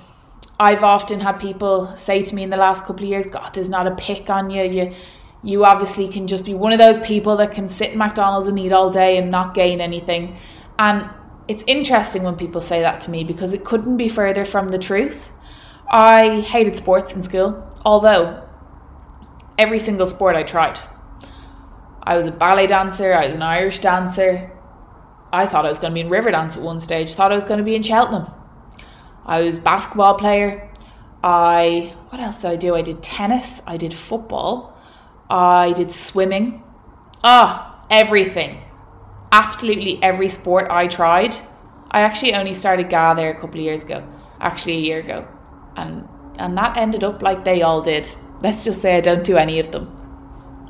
I've 0.59 0.83
often 0.83 1.19
had 1.19 1.33
people 1.33 1.95
say 1.95 2.23
to 2.23 2.35
me 2.35 2.43
in 2.43 2.49
the 2.49 2.57
last 2.57 2.85
couple 2.85 3.03
of 3.03 3.09
years, 3.09 3.27
God, 3.27 3.53
there's 3.53 3.69
not 3.69 3.87
a 3.87 3.95
pick 3.95 4.29
on 4.29 4.49
you. 4.49 4.63
You 4.63 4.95
you 5.43 5.65
obviously 5.65 6.07
can 6.07 6.25
just 6.25 6.45
be 6.45 6.53
one 6.53 6.71
of 6.71 6.79
those 6.79 6.97
people 6.99 7.35
that 7.37 7.51
can 7.51 7.67
sit 7.67 7.91
in 7.91 7.97
McDonald's 7.97 8.47
and 8.47 8.57
eat 8.57 8.71
all 8.71 8.89
day 8.89 9.17
and 9.17 9.29
not 9.29 9.53
gain 9.53 9.81
anything. 9.81 10.39
And 10.79 11.09
it's 11.47 11.63
interesting 11.67 12.23
when 12.23 12.35
people 12.35 12.61
say 12.61 12.81
that 12.81 13.01
to 13.01 13.11
me 13.11 13.23
because 13.23 13.53
it 13.53 13.63
couldn't 13.65 13.97
be 13.97 14.07
further 14.07 14.45
from 14.45 14.69
the 14.69 14.77
truth. 14.77 15.29
I 15.89 16.41
hated 16.41 16.77
sports 16.77 17.13
in 17.13 17.23
school, 17.23 17.67
although 17.85 18.47
every 19.57 19.79
single 19.79 20.07
sport 20.07 20.35
I 20.35 20.43
tried. 20.43 20.79
I 22.01 22.15
was 22.17 22.25
a 22.25 22.31
ballet 22.31 22.67
dancer, 22.67 23.13
I 23.13 23.25
was 23.25 23.33
an 23.33 23.41
Irish 23.41 23.79
dancer. 23.79 24.51
I 25.31 25.47
thought 25.47 25.65
I 25.65 25.69
was 25.69 25.79
going 25.79 25.91
to 25.91 25.95
be 25.95 26.01
in 26.01 26.09
Riverdance 26.09 26.57
at 26.57 26.63
one 26.63 26.79
stage, 26.79 27.13
thought 27.13 27.31
I 27.31 27.35
was 27.35 27.45
going 27.45 27.57
to 27.57 27.63
be 27.63 27.75
in 27.75 27.83
Cheltenham. 27.83 28.31
I 29.25 29.41
was 29.41 29.57
basketball 29.59 30.15
player. 30.17 30.69
I 31.23 31.95
what 32.09 32.21
else 32.21 32.41
did 32.41 32.51
I 32.51 32.55
do? 32.57 32.75
I 32.75 32.81
did 32.81 33.01
tennis, 33.01 33.61
I 33.65 33.77
did 33.77 33.93
football. 33.93 34.77
I 35.29 35.73
did 35.73 35.91
swimming. 35.91 36.61
Ah, 37.23 37.83
everything. 37.89 38.62
Absolutely 39.33 40.01
every 40.03 40.29
sport 40.29 40.67
I 40.69 40.87
tried. 40.87 41.35
I 41.89 42.01
actually 42.01 42.35
only 42.35 42.53
started 42.53 42.89
GAA 42.89 43.15
there 43.15 43.31
a 43.31 43.33
couple 43.33 43.59
of 43.59 43.65
years 43.65 43.83
ago, 43.83 44.07
actually 44.39 44.73
a 44.73 44.81
year 44.81 44.99
ago. 44.99 45.27
And 45.75 46.07
and 46.37 46.57
that 46.57 46.77
ended 46.77 47.03
up 47.03 47.21
like 47.23 47.43
they 47.43 47.63
all 47.63 47.81
did. 47.81 48.09
Let's 48.41 48.63
just 48.63 48.79
say 48.81 48.95
I 48.95 49.01
don't 49.01 49.23
do 49.23 49.37
any 49.37 49.59
of 49.59 49.71
them. 49.71 49.89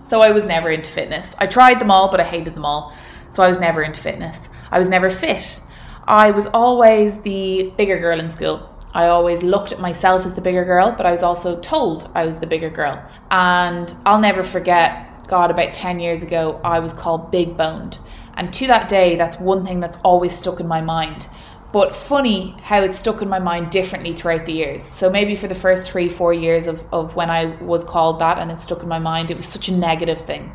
So 0.04 0.22
I 0.22 0.32
was 0.32 0.46
never 0.46 0.70
into 0.70 0.90
fitness. 0.90 1.36
I 1.40 1.48
tried 1.48 1.80
them 1.80 1.92
all, 1.92 2.10
but 2.10 2.22
I 2.22 2.24
hated 2.24 2.56
them 2.56 2.66
all. 2.66 2.96
So 3.32 3.44
I 3.44 3.50
was 3.50 3.60
never 3.60 3.84
into 3.84 4.00
fitness. 4.00 4.48
I 4.72 4.80
was 4.80 4.88
never 4.88 5.10
fit. 5.10 5.60
I 6.06 6.32
was 6.32 6.46
always 6.48 7.20
the 7.22 7.74
bigger 7.78 8.00
girl 8.00 8.20
in 8.20 8.30
school. 8.30 8.70
I 8.94 9.08
always 9.08 9.44
looked 9.44 9.72
at 9.72 9.80
myself 9.80 10.26
as 10.26 10.34
the 10.34 10.42
bigger 10.42 10.64
girl, 10.64 10.94
but 10.96 11.06
I 11.06 11.12
was 11.12 11.24
also 11.24 11.60
told 11.60 12.10
I 12.14 12.26
was 12.26 12.38
the 12.38 12.48
bigger 12.48 12.70
girl. 12.70 13.04
And 13.32 13.94
I'll 14.06 14.22
never 14.22 14.44
forget, 14.44 15.28
God, 15.28 15.50
about 15.50 15.74
10 15.74 16.00
years 16.00 16.22
ago, 16.22 16.62
I 16.64 16.80
was 16.80 16.94
called 16.94 17.32
big 17.32 17.58
boned. 17.58 17.98
And 18.36 18.54
to 18.54 18.68
that 18.68 18.90
day, 18.90 19.16
that's 19.16 19.38
one 19.40 19.66
thing 19.66 19.80
that's 19.80 19.98
always 20.04 20.38
stuck 20.38 20.60
in 20.60 20.68
my 20.68 20.82
mind. 20.82 21.28
But 21.72 21.96
funny 21.96 22.56
how 22.62 22.82
it 22.84 22.94
stuck 22.94 23.22
in 23.22 23.30
my 23.30 23.40
mind 23.40 23.72
differently 23.72 24.14
throughout 24.14 24.46
the 24.46 24.54
years. 24.54 24.84
So 24.84 25.10
maybe 25.10 25.36
for 25.36 25.48
the 25.48 25.56
first 25.56 25.84
three, 25.84 26.08
four 26.08 26.34
years 26.34 26.68
of, 26.68 26.84
of 26.94 27.16
when 27.16 27.30
I 27.30 27.56
was 27.62 27.84
called 27.84 28.20
that 28.20 28.38
and 28.38 28.52
it 28.52 28.60
stuck 28.60 28.84
in 28.84 28.88
my 28.88 29.00
mind, 29.00 29.32
it 29.32 29.38
was 29.38 29.48
such 29.48 29.70
a 29.70 29.72
negative 29.72 30.22
thing. 30.22 30.52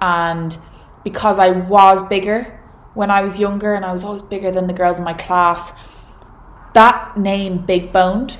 And 0.00 0.56
because 1.02 1.38
I 1.38 1.50
was 1.50 2.02
bigger 2.08 2.60
when 2.94 3.10
I 3.10 3.22
was 3.22 3.38
younger 3.38 3.74
and 3.74 3.84
I 3.84 3.92
was 3.92 4.04
always 4.04 4.22
bigger 4.22 4.50
than 4.50 4.66
the 4.66 4.72
girls 4.72 4.98
in 4.98 5.04
my 5.04 5.14
class, 5.14 5.72
that 6.74 7.16
name 7.16 7.64
big 7.64 7.92
boned 7.92 8.38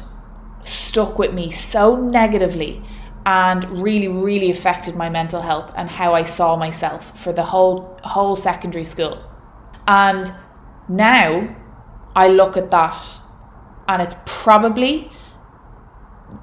stuck 0.63 1.19
with 1.19 1.33
me 1.33 1.51
so 1.51 1.97
negatively 1.97 2.83
and 3.27 3.83
really 3.83 4.09
really 4.09 4.51
affected 4.51 4.97
my 4.97 5.09
mental 5.09 5.43
health 5.43 5.73
and 5.77 5.91
how 5.91 6.15
I 6.15 6.23
saw 6.23 6.57
myself 6.57 7.19
for 7.19 7.33
the 7.33 7.45
whole 7.45 7.99
whole 8.03 8.37
secondary 8.37 8.85
school. 8.85 9.23
And 9.87 10.33
now 10.89 11.57
I 12.17 12.29
look 12.29 12.57
at 12.57 12.71
that 12.71 13.07
and 13.89 14.03
it's 14.03 14.17
probably 14.27 15.11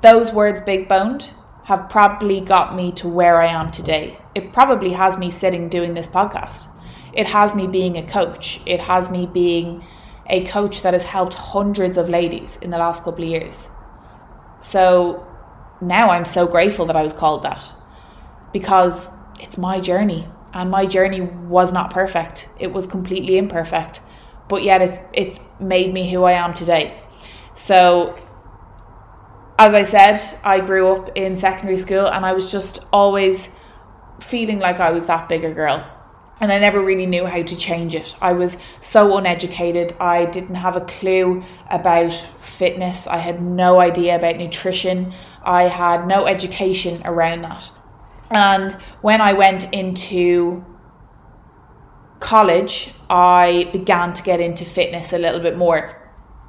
those 0.02 0.32
words 0.32 0.60
big 0.62 0.88
boned 0.88 1.32
have 1.66 1.90
probably 1.90 2.40
got 2.40 2.76
me 2.76 2.94
to 2.94 3.10
where 3.10 3.42
I 3.42 3.48
am 3.48 3.72
today. 3.72 4.18
It 4.36 4.54
probably 4.54 4.94
has 4.94 5.18
me 5.18 5.30
sitting 5.30 5.68
doing 5.68 5.96
this 5.96 6.08
podcast. 6.08 6.68
It 7.12 7.26
has 7.28 7.54
me 7.54 7.68
being 7.68 7.98
a 7.98 8.08
coach. 8.08 8.62
It 8.66 8.80
has 8.80 9.10
me 9.10 9.26
being 9.26 9.86
a 10.28 10.46
coach 10.46 10.82
that 10.84 10.94
has 10.94 11.04
helped 11.04 11.34
hundreds 11.34 11.98
of 11.98 12.08
ladies 12.08 12.58
in 12.62 12.70
the 12.70 12.78
last 12.78 13.04
couple 13.04 13.26
of 13.26 13.30
years. 13.30 13.68
So 14.62 15.27
now 15.82 16.10
I'm 16.10 16.26
so 16.26 16.48
grateful 16.48 16.86
that 16.88 16.96
I 16.96 17.04
was 17.04 17.14
called 17.14 17.44
that 17.44 17.64
because 18.54 19.10
it's 19.40 19.58
my 19.58 19.80
journey 19.80 20.28
and 20.54 20.72
my 20.72 20.86
journey 20.86 21.22
was 21.22 21.72
not 21.72 21.92
perfect. 21.92 22.50
It 22.60 22.74
was 22.74 22.88
completely 22.88 23.38
imperfect, 23.38 24.02
but 24.48 24.64
yet 24.64 24.82
it's 24.82 25.00
it's 25.14 25.40
made 25.60 25.94
me 25.94 26.10
who 26.12 26.24
I 26.24 26.34
am 26.34 26.54
today. 26.54 27.02
So 27.54 28.18
as 29.60 29.74
I 29.74 29.84
said, 29.84 30.20
I 30.44 30.60
grew 30.60 30.88
up 30.90 31.10
in 31.16 31.36
secondary 31.36 31.78
school 31.78 32.08
and 32.08 32.26
I 32.26 32.34
was 32.34 32.52
just 32.52 32.80
always 32.94 33.50
feeling 34.20 34.60
like 34.60 34.80
I 34.80 34.92
was 34.92 35.06
that 35.06 35.30
bigger 35.30 35.54
girl 35.54 35.86
and 36.40 36.52
I 36.52 36.60
never 36.60 36.82
really 36.82 37.06
knew 37.06 37.26
how 37.26 37.42
to 37.42 37.58
change 37.58 37.96
it. 37.96 38.16
I 38.22 38.34
was 38.34 38.58
so 38.82 39.18
uneducated. 39.18 39.94
I 40.00 40.26
didn't 40.26 40.56
have 40.56 40.76
a 40.76 40.82
clue 40.82 41.44
about 41.70 42.14
fitness. 42.14 43.08
I 43.08 43.18
had 43.18 43.42
no 43.42 43.80
idea 43.80 44.16
about 44.16 44.38
nutrition. 44.38 45.14
I 45.48 45.64
had 45.64 46.06
no 46.06 46.28
education 46.28 47.02
around 47.06 47.42
that. 47.44 47.72
And 48.30 48.74
when 49.02 49.22
I 49.22 49.32
went 49.32 49.74
into 49.74 50.66
college, 52.20 52.92
I 53.10 53.70
began 53.72 54.12
to 54.14 54.24
get 54.24 54.42
into 54.42 54.66
fitness 54.66 55.14
a 55.14 55.18
little 55.18 55.40
bit 55.40 55.58
more. 55.58 55.97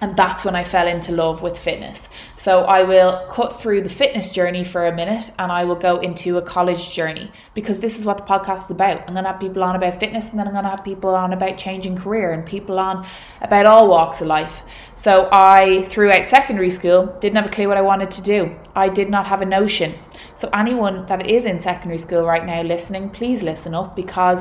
And 0.01 0.17
that's 0.17 0.45
when 0.45 0.55
I 0.55 0.63
fell 0.63 0.87
into 0.87 1.11
love 1.11 1.43
with 1.43 1.59
fitness. 1.59 2.09
So 2.37 2.63
I 2.63 2.85
will 2.85 3.27
cut 3.31 3.61
through 3.61 3.83
the 3.83 3.89
fitness 3.89 4.31
journey 4.31 4.63
for 4.63 4.87
a 4.87 4.95
minute 4.95 5.33
and 5.41 5.51
I 5.51 5.65
will 5.65 5.75
go 5.75 5.99
into 5.99 6.39
a 6.39 6.43
college 6.43 6.91
journey 6.91 7.33
because 7.53 7.81
this 7.81 7.99
is 7.99 8.05
what 8.05 8.17
the 8.17 8.23
podcast 8.23 8.67
is 8.67 8.71
about. 8.71 9.01
I'm 9.01 9.15
going 9.15 9.25
to 9.25 9.33
have 9.33 9.41
people 9.41 9.65
on 9.65 9.75
about 9.75 9.99
fitness 9.99 10.31
and 10.31 10.39
then 10.39 10.47
I'm 10.47 10.53
going 10.53 10.65
to 10.65 10.71
have 10.71 10.85
people 10.85 11.17
on 11.17 11.33
about 11.33 11.59
changing 11.59 11.97
career 11.97 12.33
and 12.33 12.47
people 12.47 12.79
on 12.79 13.07
about 13.41 13.67
all 13.67 13.89
walks 13.89 14.21
of 14.21 14.29
life. 14.29 14.63
So 14.95 15.29
I, 15.33 15.83
throughout 15.89 16.27
secondary 16.27 16.71
school, 16.71 17.07
didn't 17.21 17.37
have 17.37 17.47
a 17.47 17.51
clue 17.51 17.67
what 17.67 17.77
I 17.77 17.83
wanted 17.83 18.13
to 18.13 18.23
do. 18.23 18.57
I 18.77 18.89
did 18.89 19.11
not 19.11 19.27
have 19.27 19.43
a 19.43 19.47
notion. 19.47 19.95
So 20.37 20.49
anyone 20.55 21.07
that 21.07 21.29
is 21.29 21.45
in 21.45 21.59
secondary 21.59 21.99
school 21.99 22.25
right 22.25 22.47
now 22.47 22.63
listening, 22.63 23.11
please 23.11 23.43
listen 23.43 23.75
up 23.75 23.97
because 23.97 24.41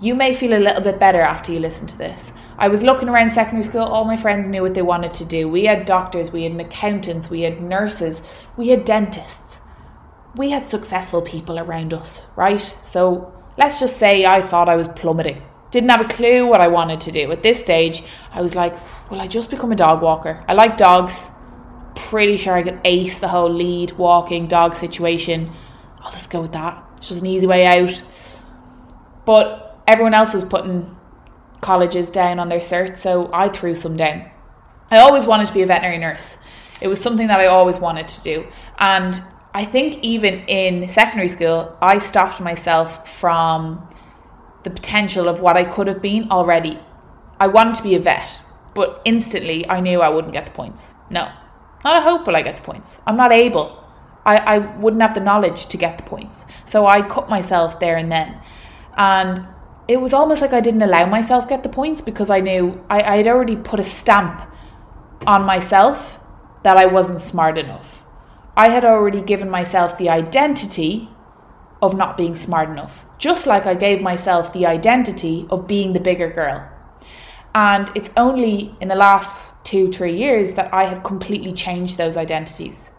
you 0.00 0.14
may 0.14 0.32
feel 0.32 0.54
a 0.54 0.58
little 0.58 0.82
bit 0.82 0.98
better 0.98 1.20
after 1.20 1.52
you 1.52 1.60
listen 1.60 1.86
to 1.88 1.98
this. 1.98 2.32
I 2.58 2.68
was 2.68 2.82
looking 2.82 3.08
around 3.08 3.30
secondary 3.32 3.64
school, 3.64 3.82
all 3.82 4.04
my 4.04 4.16
friends 4.16 4.46
knew 4.48 4.62
what 4.62 4.74
they 4.74 4.82
wanted 4.82 5.12
to 5.14 5.24
do. 5.24 5.48
We 5.48 5.64
had 5.64 5.84
doctors, 5.84 6.30
we 6.30 6.44
had 6.44 6.58
accountants, 6.60 7.28
we 7.28 7.42
had 7.42 7.60
nurses, 7.60 8.22
we 8.56 8.68
had 8.68 8.84
dentists. 8.84 9.58
We 10.34 10.50
had 10.50 10.66
successful 10.66 11.20
people 11.20 11.58
around 11.58 11.92
us, 11.92 12.26
right? 12.36 12.76
So 12.86 13.34
let's 13.58 13.80
just 13.80 13.96
say 13.96 14.24
I 14.24 14.40
thought 14.40 14.68
I 14.68 14.76
was 14.76 14.88
plummeting. 14.88 15.42
Didn't 15.70 15.90
have 15.90 16.00
a 16.00 16.08
clue 16.08 16.46
what 16.46 16.60
I 16.60 16.68
wanted 16.68 17.00
to 17.02 17.12
do. 17.12 17.30
At 17.32 17.42
this 17.42 17.60
stage, 17.62 18.02
I 18.32 18.40
was 18.40 18.54
like, 18.54 18.74
will 19.10 19.20
I 19.20 19.26
just 19.26 19.50
become 19.50 19.72
a 19.72 19.76
dog 19.76 20.02
walker? 20.02 20.42
I 20.48 20.54
like 20.54 20.76
dogs. 20.76 21.28
Pretty 21.94 22.38
sure 22.38 22.54
I 22.54 22.62
could 22.62 22.80
ace 22.84 23.18
the 23.18 23.28
whole 23.28 23.50
lead 23.50 23.92
walking 23.92 24.46
dog 24.46 24.74
situation. 24.74 25.52
I'll 26.00 26.12
just 26.12 26.30
go 26.30 26.40
with 26.40 26.52
that. 26.52 26.82
It's 26.96 27.08
just 27.08 27.20
an 27.20 27.26
easy 27.26 27.46
way 27.46 27.66
out. 27.66 28.02
But 29.24 29.61
everyone 29.92 30.14
else 30.14 30.32
was 30.32 30.44
putting 30.44 30.96
colleges 31.60 32.10
down 32.10 32.38
on 32.38 32.48
their 32.48 32.58
cert, 32.58 32.96
so 32.96 33.30
I 33.32 33.48
threw 33.48 33.74
some 33.74 33.96
down. 33.96 34.30
I 34.90 34.98
always 34.98 35.26
wanted 35.26 35.46
to 35.48 35.54
be 35.54 35.62
a 35.62 35.66
veterinary 35.66 35.98
nurse. 35.98 36.38
It 36.80 36.88
was 36.88 36.98
something 36.98 37.28
that 37.28 37.40
I 37.40 37.46
always 37.46 37.78
wanted 37.78 38.08
to 38.08 38.22
do. 38.22 38.46
And 38.78 39.20
I 39.54 39.64
think 39.64 40.02
even 40.02 40.40
in 40.46 40.88
secondary 40.88 41.28
school, 41.28 41.76
I 41.80 41.98
stopped 41.98 42.40
myself 42.40 43.06
from 43.06 43.86
the 44.64 44.70
potential 44.70 45.28
of 45.28 45.40
what 45.40 45.56
I 45.56 45.64
could 45.64 45.86
have 45.86 46.00
been 46.00 46.30
already. 46.30 46.78
I 47.38 47.48
wanted 47.48 47.74
to 47.76 47.82
be 47.82 47.94
a 47.94 48.00
vet, 48.00 48.40
but 48.74 49.02
instantly 49.04 49.68
I 49.68 49.80
knew 49.80 50.00
I 50.00 50.08
wouldn't 50.08 50.32
get 50.32 50.46
the 50.46 50.52
points. 50.52 50.94
No, 51.10 51.30
not 51.84 51.96
a 51.96 52.00
hope 52.00 52.26
will 52.26 52.36
I 52.36 52.42
get 52.42 52.56
the 52.56 52.62
points. 52.62 52.98
I'm 53.06 53.16
not 53.16 53.30
able. 53.30 53.78
I, 54.24 54.36
I 54.38 54.58
wouldn't 54.58 55.02
have 55.02 55.14
the 55.14 55.20
knowledge 55.20 55.66
to 55.66 55.76
get 55.76 55.98
the 55.98 56.04
points. 56.04 56.46
So 56.64 56.86
I 56.86 57.02
cut 57.02 57.28
myself 57.28 57.78
there 57.78 57.96
and 57.96 58.10
then. 58.10 58.38
And 58.96 59.46
it 59.88 60.00
was 60.00 60.12
almost 60.12 60.40
like 60.40 60.52
I 60.52 60.60
didn't 60.60 60.82
allow 60.82 61.06
myself 61.06 61.48
get 61.48 61.62
the 61.62 61.68
points 61.68 62.00
because 62.00 62.30
I 62.30 62.40
knew 62.40 62.84
I, 62.88 63.18
I'd 63.18 63.28
already 63.28 63.56
put 63.56 63.80
a 63.80 63.84
stamp 63.84 64.40
on 65.26 65.44
myself 65.44 66.20
that 66.62 66.76
I 66.76 66.86
wasn't 66.86 67.20
smart 67.20 67.58
enough. 67.58 68.04
I 68.56 68.68
had 68.68 68.84
already 68.84 69.20
given 69.20 69.50
myself 69.50 69.98
the 69.98 70.08
identity 70.08 71.08
of 71.80 71.96
not 71.96 72.16
being 72.16 72.36
smart 72.36 72.68
enough, 72.68 73.04
just 73.18 73.46
like 73.46 73.66
I 73.66 73.74
gave 73.74 74.00
myself 74.00 74.52
the 74.52 74.66
identity 74.66 75.46
of 75.50 75.66
being 75.66 75.92
the 75.92 76.00
bigger 76.00 76.30
girl. 76.30 76.68
And 77.54 77.90
it's 77.96 78.10
only 78.16 78.76
in 78.80 78.88
the 78.88 78.94
last 78.94 79.32
two, 79.64 79.92
three 79.92 80.16
years 80.16 80.52
that 80.52 80.72
I 80.72 80.84
have 80.84 81.02
completely 81.02 81.52
changed 81.52 81.98
those 81.98 82.16
identities. 82.16 82.91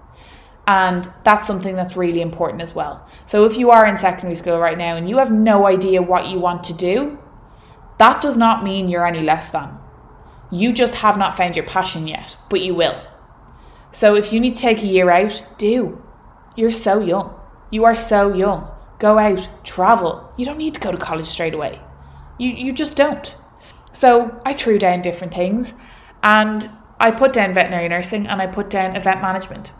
And 0.65 1.07
that's 1.23 1.45
something 1.45 1.75
that's 1.75 1.97
really 1.97 2.21
important 2.21 2.61
as 2.61 2.73
well. 2.73 3.05
So 3.25 3.45
if 3.45 3.57
you 3.57 3.69
are 3.71 3.85
in 3.85 3.97
secondary 3.97 4.35
school 4.35 4.59
right 4.59 4.77
now 4.77 4.95
and 4.95 5.09
you 5.09 5.17
have 5.17 5.31
no 5.31 5.67
idea 5.67 6.01
what 6.01 6.29
you 6.29 6.39
want 6.39 6.63
to 6.65 6.73
do, 6.73 7.19
that 7.97 8.21
does 8.21 8.37
not 8.37 8.63
mean 8.63 8.87
you're 8.87 9.05
any 9.05 9.21
less 9.21 9.49
than. 9.49 9.77
You 10.51 10.71
just 10.71 10.95
have 10.95 11.17
not 11.17 11.35
found 11.35 11.55
your 11.55 11.65
passion 11.65 12.07
yet, 12.07 12.37
but 12.49 12.61
you 12.61 12.75
will. 12.75 13.01
So 13.91 14.15
if 14.15 14.31
you 14.31 14.39
need 14.39 14.55
to 14.55 14.61
take 14.61 14.81
a 14.81 14.87
year 14.87 15.09
out, 15.09 15.43
do. 15.57 16.01
You're 16.55 16.71
so 16.71 16.99
young. 16.99 17.35
You 17.69 17.83
are 17.85 17.95
so 17.95 18.33
young. 18.33 18.69
Go 18.99 19.19
out, 19.19 19.49
travel. 19.65 20.33
You 20.37 20.45
don't 20.45 20.57
need 20.57 20.75
to 20.75 20.79
go 20.79 20.91
to 20.91 20.97
college 20.97 21.27
straight 21.27 21.53
away. 21.53 21.81
You, 22.37 22.49
you 22.51 22.71
just 22.71 22.95
don't. 22.95 23.35
So 23.91 24.41
I 24.45 24.53
threw 24.53 24.79
down 24.79 25.01
different 25.01 25.33
things 25.33 25.73
and 26.21 26.69
I 26.99 27.11
put 27.11 27.33
down 27.33 27.53
veterinary 27.53 27.89
nursing 27.89 28.27
and 28.27 28.41
I 28.41 28.47
put 28.47 28.69
down 28.69 28.95
event 28.95 29.21
management 29.21 29.71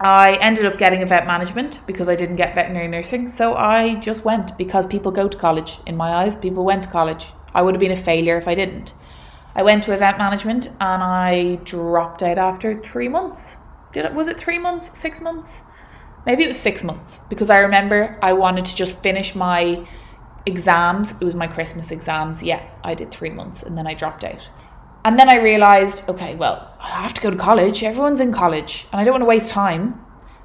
I 0.00 0.34
ended 0.34 0.64
up 0.64 0.78
getting 0.78 1.02
event 1.02 1.26
management 1.26 1.80
because 1.86 2.08
I 2.08 2.14
didn't 2.14 2.36
get 2.36 2.54
veterinary 2.54 2.86
nursing. 2.86 3.28
So 3.28 3.54
I 3.54 3.96
just 3.96 4.24
went 4.24 4.56
because 4.56 4.86
people 4.86 5.10
go 5.10 5.28
to 5.28 5.36
college. 5.36 5.78
In 5.86 5.96
my 5.96 6.12
eyes, 6.12 6.36
people 6.36 6.64
went 6.64 6.84
to 6.84 6.90
college. 6.90 7.32
I 7.52 7.62
would 7.62 7.74
have 7.74 7.80
been 7.80 7.90
a 7.90 7.96
failure 7.96 8.38
if 8.38 8.46
I 8.46 8.54
didn't. 8.54 8.94
I 9.56 9.62
went 9.62 9.82
to 9.84 9.92
event 9.92 10.18
management 10.18 10.66
and 10.66 11.02
I 11.02 11.56
dropped 11.64 12.22
out 12.22 12.38
after 12.38 12.80
three 12.80 13.08
months. 13.08 13.56
Did 13.92 14.04
it? 14.04 14.14
Was 14.14 14.28
it 14.28 14.38
three 14.38 14.58
months? 14.58 14.96
Six 14.96 15.20
months? 15.20 15.62
Maybe 16.24 16.44
it 16.44 16.48
was 16.48 16.58
six 16.58 16.84
months 16.84 17.18
because 17.28 17.50
I 17.50 17.58
remember 17.58 18.18
I 18.22 18.34
wanted 18.34 18.66
to 18.66 18.76
just 18.76 18.98
finish 18.98 19.34
my 19.34 19.88
exams. 20.46 21.12
It 21.20 21.24
was 21.24 21.34
my 21.34 21.48
Christmas 21.48 21.90
exams. 21.90 22.42
Yeah, 22.42 22.62
I 22.84 22.94
did 22.94 23.10
three 23.10 23.30
months 23.30 23.62
and 23.64 23.76
then 23.76 23.86
I 23.86 23.94
dropped 23.94 24.22
out. 24.22 24.48
And 25.08 25.18
then 25.18 25.30
I 25.30 25.36
realized, 25.36 26.06
okay, 26.10 26.34
well, 26.34 26.70
I 26.78 26.88
have 26.88 27.14
to 27.14 27.22
go 27.22 27.30
to 27.30 27.36
college. 27.38 27.82
Everyone's 27.82 28.20
in 28.20 28.30
college 28.30 28.84
and 28.92 29.00
I 29.00 29.04
don't 29.04 29.12
want 29.12 29.22
to 29.22 29.26
waste 29.26 29.50
time. 29.50 29.98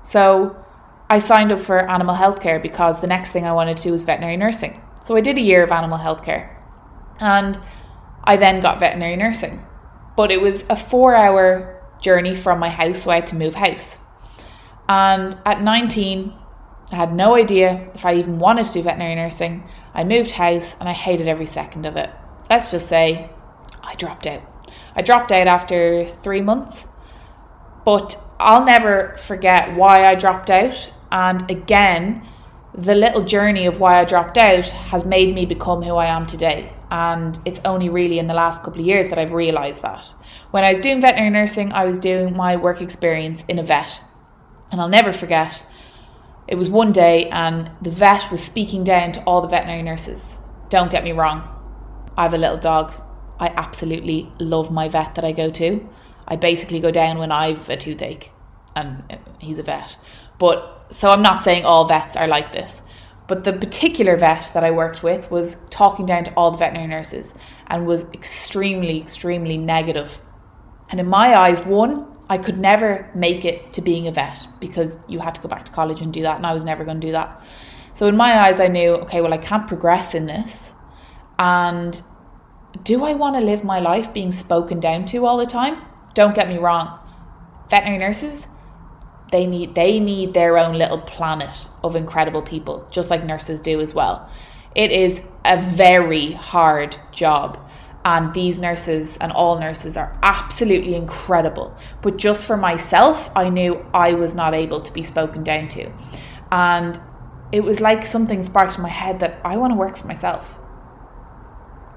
So 0.04 0.56
I 1.10 1.20
signed 1.20 1.52
up 1.52 1.60
for 1.60 1.80
animal 1.80 2.16
healthcare 2.16 2.62
because 2.62 3.02
the 3.02 3.08
next 3.08 3.32
thing 3.32 3.46
I 3.46 3.52
wanted 3.52 3.76
to 3.76 3.84
do 3.84 3.92
was 3.92 4.04
veterinary 4.06 4.38
nursing. 4.38 4.82
So 5.02 5.18
I 5.18 5.20
did 5.20 5.38
a 5.38 5.42
year 5.42 5.64
of 5.66 5.72
animal 5.74 5.98
healthcare. 5.98 6.56
And 7.20 7.60
I 8.24 8.38
then 8.38 8.62
got 8.62 8.80
veterinary 8.80 9.18
nursing. 9.18 9.66
But 10.16 10.32
it 10.32 10.40
was 10.40 10.64
a 10.70 10.78
four 10.78 11.14
hour 11.14 11.84
journey 12.00 12.34
from 12.34 12.58
my 12.60 12.70
house, 12.70 13.04
so 13.04 13.12
I 13.12 13.16
had 13.16 13.28
to 13.28 13.36
move 13.36 13.56
house. 13.56 13.98
And 14.88 15.38
at 15.46 15.62
19, 15.62 16.34
I 16.90 16.96
had 16.96 17.14
no 17.14 17.36
idea 17.36 17.92
if 17.94 18.06
I 18.06 18.14
even 18.14 18.40
wanted 18.40 18.66
to 18.68 18.72
do 18.72 18.84
veterinary 18.84 19.16
nursing. 19.16 19.70
I 19.94 20.06
moved 20.06 20.32
house 20.32 20.78
and 20.80 20.88
I 20.88 20.94
hated 20.94 21.28
every 21.28 21.48
second 21.48 21.86
of 21.86 21.98
it. 21.98 22.10
Let's 22.50 22.72
just 22.72 22.88
say 22.88 23.30
I 23.84 23.96
dropped 23.96 24.26
out. 24.26 24.53
I 24.96 25.02
dropped 25.02 25.32
out 25.32 25.48
after 25.48 26.06
three 26.24 26.42
months, 26.42 26.86
but 27.86 28.18
I'll 28.40 28.66
never 28.66 29.16
forget 29.18 29.76
why 29.76 30.06
I 30.06 30.16
dropped 30.16 30.50
out. 30.50 30.92
And 31.12 31.50
again, 31.50 32.28
the 32.76 32.96
little 32.96 33.24
journey 33.24 33.66
of 33.66 33.80
why 33.80 34.00
I 34.00 34.06
dropped 34.06 34.38
out 34.38 34.66
has 34.66 35.06
made 35.06 35.34
me 35.34 35.46
become 35.46 35.84
who 35.84 35.96
I 35.96 36.08
am 36.08 36.26
today. 36.26 36.74
And 36.90 37.40
it's 37.46 37.60
only 37.66 37.90
really 37.90 38.20
in 38.20 38.28
the 38.28 38.34
last 38.34 38.64
couple 38.64 38.82
of 38.82 38.88
years 38.88 39.08
that 39.08 39.18
I've 39.18 39.32
realised 39.32 39.82
that. 39.82 40.14
When 40.52 40.64
I 40.64 40.72
was 40.72 40.80
doing 40.80 41.02
veterinary 41.02 41.32
nursing, 41.32 41.72
I 41.72 41.86
was 41.86 41.98
doing 41.98 42.36
my 42.36 42.56
work 42.56 42.82
experience 42.82 43.44
in 43.48 43.58
a 43.60 43.64
vet. 43.64 44.02
And 44.72 44.80
I'll 44.80 44.90
never 44.90 45.14
forget, 45.14 45.66
it 46.48 46.56
was 46.56 46.70
one 46.70 46.92
day 46.92 47.30
and 47.30 47.72
the 47.82 47.90
vet 47.90 48.30
was 48.30 48.44
speaking 48.44 48.84
down 48.84 49.12
to 49.14 49.24
all 49.24 49.42
the 49.42 49.48
veterinary 49.48 49.82
nurses. 49.82 50.40
Don't 50.70 50.92
get 50.92 51.04
me 51.04 51.12
wrong, 51.12 51.48
I 52.18 52.24
have 52.24 52.34
a 52.34 52.38
little 52.38 52.58
dog. 52.58 52.94
I 53.40 53.48
absolutely 53.58 54.32
love 54.40 54.72
my 54.72 54.88
vet 54.88 55.16
that 55.16 55.26
I 55.26 55.32
go 55.32 55.50
to. 55.52 55.88
I 56.28 56.36
basically 56.36 56.80
go 56.80 56.92
down 56.92 57.18
when 57.18 57.32
I've 57.32 57.70
a 57.70 57.78
toothache, 57.78 58.32
and 58.76 59.04
he's 59.40 59.60
a 59.60 59.64
vet. 59.64 59.98
But 60.40 60.88
so 60.90 61.10
I'm 61.10 61.22
not 61.22 61.42
saying 61.42 61.66
all 61.66 61.86
vets 61.86 62.16
are 62.16 62.28
like 62.28 62.52
this, 62.52 62.82
but 63.28 63.44
the 63.44 63.54
particular 63.54 64.16
vet 64.18 64.52
that 64.54 64.64
I 64.64 64.72
worked 64.72 65.04
with 65.04 65.30
was 65.32 65.58
talking 65.70 66.06
down 66.06 66.24
to 66.26 66.34
all 66.34 66.52
the 66.52 66.58
veterinary 66.58 66.88
nurses 66.88 67.34
and 67.68 67.86
was 67.86 68.10
extremely, 68.14 69.00
extremely 69.00 69.58
negative. 69.58 70.20
And 70.90 71.00
in 71.00 71.08
my 71.08 71.36
eyes, 71.36 71.66
one, 71.66 72.14
I 72.30 72.38
could 72.38 72.58
never 72.58 73.10
make 73.14 73.46
it 73.46 73.74
to 73.74 73.82
being 73.82 74.08
a 74.08 74.12
vet 74.12 74.48
because 74.60 74.98
you 75.08 75.20
had 75.20 75.36
to 75.36 75.42
go 75.42 75.50
back 75.50 75.66
to 75.66 75.72
college 75.72 76.02
and 76.02 76.14
do 76.14 76.22
that, 76.22 76.38
and 76.38 76.46
I 76.46 76.54
was 76.54 76.64
never 76.66 76.84
going 76.84 77.00
to 77.00 77.08
do 77.08 77.12
that. 77.12 77.44
So 77.94 78.08
in 78.08 78.18
my 78.18 78.48
eyes, 78.48 78.60
I 78.60 78.68
knew, 78.68 78.94
okay, 78.96 79.22
well, 79.22 79.34
I 79.34 79.38
can't 79.38 79.68
progress 79.68 80.14
in 80.14 80.26
this. 80.26 80.74
And 81.38 82.02
do 82.84 83.04
I 83.06 83.14
want 83.14 83.36
to 83.36 83.42
live 83.42 83.64
my 83.64 83.80
life 83.80 84.14
being 84.14 84.32
spoken 84.32 84.80
down 84.80 85.06
to 85.06 85.26
all 85.26 85.38
the 85.38 85.46
time? 85.46 85.82
Don't 86.14 86.36
get 86.36 86.50
me 86.50 86.58
wrong. 86.58 87.00
Veterinary 87.70 88.00
nurses, 88.00 88.48
they 89.32 89.48
need 89.48 89.74
they 89.74 90.00
need 90.00 90.34
their 90.34 90.58
own 90.58 90.76
little 90.76 91.00
planet 91.00 91.68
of 91.84 91.96
incredible 91.96 92.42
people, 92.42 92.88
just 92.92 93.10
like 93.10 93.26
nurses 93.26 93.62
do 93.62 93.82
as 93.82 93.94
well. 93.94 94.30
It 94.76 94.92
is 94.92 95.22
a 95.46 95.62
very 95.62 96.34
hard 96.34 96.98
job. 97.12 97.60
And 98.06 98.34
these 98.34 98.60
nurses 98.60 99.16
and 99.18 99.32
all 99.32 99.58
nurses 99.58 99.96
are 99.96 100.20
absolutely 100.22 100.94
incredible. 100.94 101.76
But 102.02 102.18
just 102.18 102.44
for 102.44 102.58
myself, 102.58 103.30
I 103.34 103.48
knew 103.48 103.86
I 103.94 104.14
was 104.14 104.36
not 104.36 104.54
able 104.54 104.82
to 104.82 104.92
be 104.92 105.04
spoken 105.04 105.42
down 105.42 105.70
to. 105.70 105.90
And 106.52 107.00
it 107.54 107.64
was 107.64 107.80
like 107.80 108.06
something 108.06 108.44
sparked 108.44 108.76
in 108.76 108.84
my 108.84 108.90
head 108.90 109.22
that 109.22 109.40
I 109.46 109.56
want 109.56 109.72
to 109.72 109.78
work 109.78 109.96
for 109.96 110.08
myself. 110.08 110.60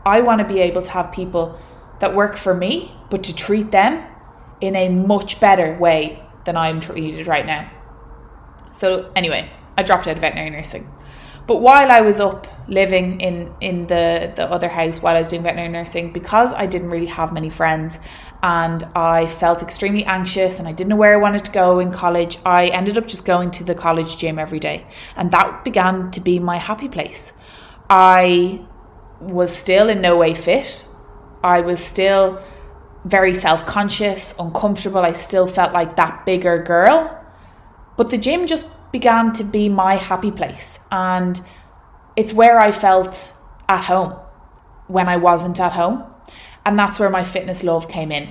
I 0.06 0.20
want 0.20 0.38
to 0.38 0.46
be 0.46 0.60
able 0.60 0.82
to 0.82 0.90
have 0.90 1.10
people 1.10 1.58
that 1.98 2.14
work 2.14 2.36
for 2.36 2.54
me, 2.54 2.92
but 3.10 3.24
to 3.24 3.34
treat 3.34 3.72
them 3.72 4.06
in 4.60 4.76
a 4.76 4.88
much 4.88 5.40
better 5.40 5.76
way 5.76 6.22
than 6.44 6.56
I'm 6.56 6.80
treated 6.80 7.26
right 7.26 7.44
now. 7.44 7.70
So, 8.70 9.10
anyway, 9.16 9.50
I 9.76 9.82
dropped 9.82 10.06
out 10.06 10.14
of 10.16 10.20
veterinary 10.20 10.50
nursing. 10.50 10.92
But 11.48 11.60
while 11.60 11.90
I 11.90 12.00
was 12.00 12.20
up 12.20 12.46
living 12.68 13.20
in, 13.20 13.52
in 13.60 13.86
the, 13.86 14.32
the 14.34 14.50
other 14.50 14.68
house 14.68 15.00
while 15.00 15.16
I 15.16 15.20
was 15.20 15.28
doing 15.28 15.42
veterinary 15.42 15.68
nursing, 15.68 16.12
because 16.12 16.52
I 16.52 16.66
didn't 16.66 16.90
really 16.90 17.06
have 17.06 17.32
many 17.32 17.50
friends 17.50 17.98
and 18.42 18.84
I 18.94 19.28
felt 19.28 19.62
extremely 19.62 20.04
anxious 20.04 20.58
and 20.58 20.68
I 20.68 20.72
didn't 20.72 20.90
know 20.90 20.96
where 20.96 21.14
I 21.14 21.16
wanted 21.16 21.44
to 21.46 21.50
go 21.50 21.78
in 21.78 21.92
college, 21.92 22.38
I 22.44 22.66
ended 22.66 22.98
up 22.98 23.06
just 23.06 23.24
going 23.24 23.50
to 23.52 23.64
the 23.64 23.74
college 23.74 24.18
gym 24.18 24.38
every 24.38 24.60
day. 24.60 24.86
And 25.16 25.30
that 25.32 25.64
began 25.64 26.10
to 26.12 26.20
be 26.20 26.38
my 26.38 26.58
happy 26.58 26.88
place. 26.88 27.32
I 27.88 28.64
was 29.20 29.54
still 29.54 29.88
in 29.88 30.00
no 30.00 30.16
way 30.16 30.34
fit. 30.34 30.84
I 31.42 31.60
was 31.60 31.80
still 31.80 32.42
very 33.04 33.34
self 33.34 33.64
conscious, 33.66 34.34
uncomfortable. 34.38 35.00
I 35.00 35.12
still 35.12 35.46
felt 35.46 35.72
like 35.72 35.96
that 35.96 36.26
bigger 36.26 36.62
girl. 36.62 37.12
But 37.96 38.10
the 38.10 38.18
gym 38.18 38.46
just 38.46 38.66
began 38.92 39.32
to 39.34 39.44
be 39.44 39.68
my 39.68 39.96
happy 39.96 40.30
place. 40.30 40.78
And 40.90 41.40
it's 42.16 42.32
where 42.32 42.58
I 42.58 42.72
felt 42.72 43.32
at 43.68 43.84
home 43.84 44.14
when 44.86 45.08
I 45.08 45.16
wasn't 45.16 45.60
at 45.60 45.72
home. 45.72 46.04
And 46.64 46.78
that's 46.78 46.98
where 46.98 47.10
my 47.10 47.24
fitness 47.24 47.62
love 47.62 47.88
came 47.88 48.10
in. 48.10 48.30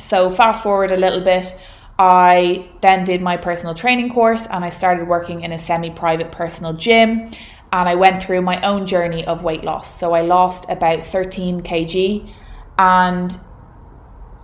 So, 0.00 0.30
fast 0.30 0.62
forward 0.62 0.92
a 0.92 0.96
little 0.96 1.22
bit, 1.22 1.58
I 1.98 2.68
then 2.80 3.04
did 3.04 3.20
my 3.22 3.36
personal 3.36 3.74
training 3.74 4.12
course 4.12 4.46
and 4.46 4.64
I 4.64 4.70
started 4.70 5.08
working 5.08 5.40
in 5.40 5.52
a 5.52 5.58
semi 5.58 5.90
private 5.90 6.30
personal 6.30 6.72
gym 6.72 7.30
and 7.72 7.88
I 7.88 7.94
went 7.94 8.22
through 8.22 8.42
my 8.42 8.60
own 8.62 8.86
journey 8.86 9.24
of 9.26 9.42
weight 9.42 9.62
loss. 9.62 9.98
So 9.98 10.14
I 10.14 10.22
lost 10.22 10.66
about 10.70 11.04
13 11.04 11.62
kg 11.62 12.32
and 12.78 13.38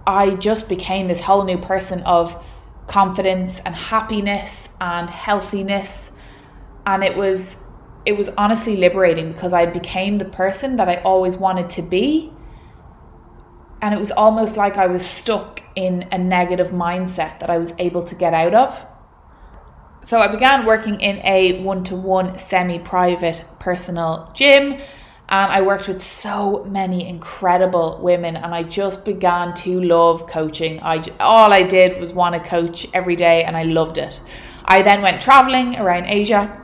I 0.07 0.35
just 0.35 0.69
became 0.69 1.09
this 1.09 1.21
whole 1.21 1.45
new 1.45 1.59
person 1.59 2.03
of 2.03 2.43
confidence 2.87 3.61
and 3.65 3.75
happiness 3.75 4.69
and 4.81 5.09
healthiness. 5.09 6.11
And 6.87 7.03
it 7.03 7.17
was 7.17 7.57
it 8.05 8.19
was 8.19 8.29
honestly 8.37 8.77
liberating 8.77 9.33
because 9.33 9.55
I 9.55 9.65
became 9.65 10.19
the 10.19 10.27
person 10.27 10.77
that 10.77 10.91
I 10.91 10.97
always 10.97 11.39
wanted 11.39 11.71
to 11.71 11.83
be. 11.83 12.31
And 13.81 13.95
it 13.95 14.01
was 14.01 14.11
almost 14.11 14.59
like 14.59 14.77
I 14.77 14.87
was 14.87 15.05
stuck 15.07 15.63
in 15.75 16.07
a 16.13 16.19
negative 16.19 16.69
mindset 16.69 17.41
that 17.41 17.49
I 17.49 17.57
was 17.57 17.73
able 17.79 18.03
to 18.03 18.15
get 18.15 18.35
out 18.35 18.55
of 18.55 18.87
so 20.05 20.19
I 20.19 20.31
began 20.31 20.67
working 20.67 21.01
in 21.01 21.21
a 21.25 21.63
one 21.63 21.83
to 21.85 21.97
one 21.97 22.37
semi 22.37 22.79
private 22.79 23.43
personal 23.59 24.31
gym. 24.35 24.81
And 25.27 25.51
I 25.51 25.63
worked 25.63 25.89
with 25.89 26.03
so 26.03 26.65
many 26.65 27.09
incredible 27.09 27.99
women, 28.03 28.37
and 28.37 28.55
I 28.55 28.63
just 28.63 29.07
began 29.07 29.55
to 29.55 29.81
love 29.81 30.27
coaching. 30.27 30.81
I 30.83 31.03
all 31.19 31.51
I 31.51 31.63
did 31.63 31.99
was 31.99 32.13
want 32.13 32.35
to 32.35 32.49
coach 32.49 32.87
every 32.93 33.17
day, 33.17 33.43
and 33.45 33.57
I 33.57 33.63
loved 33.63 33.97
it. 33.97 34.21
I 34.67 34.83
then 34.83 35.01
went 35.01 35.23
traveling 35.23 35.77
around 35.77 36.07
Asia 36.07 36.61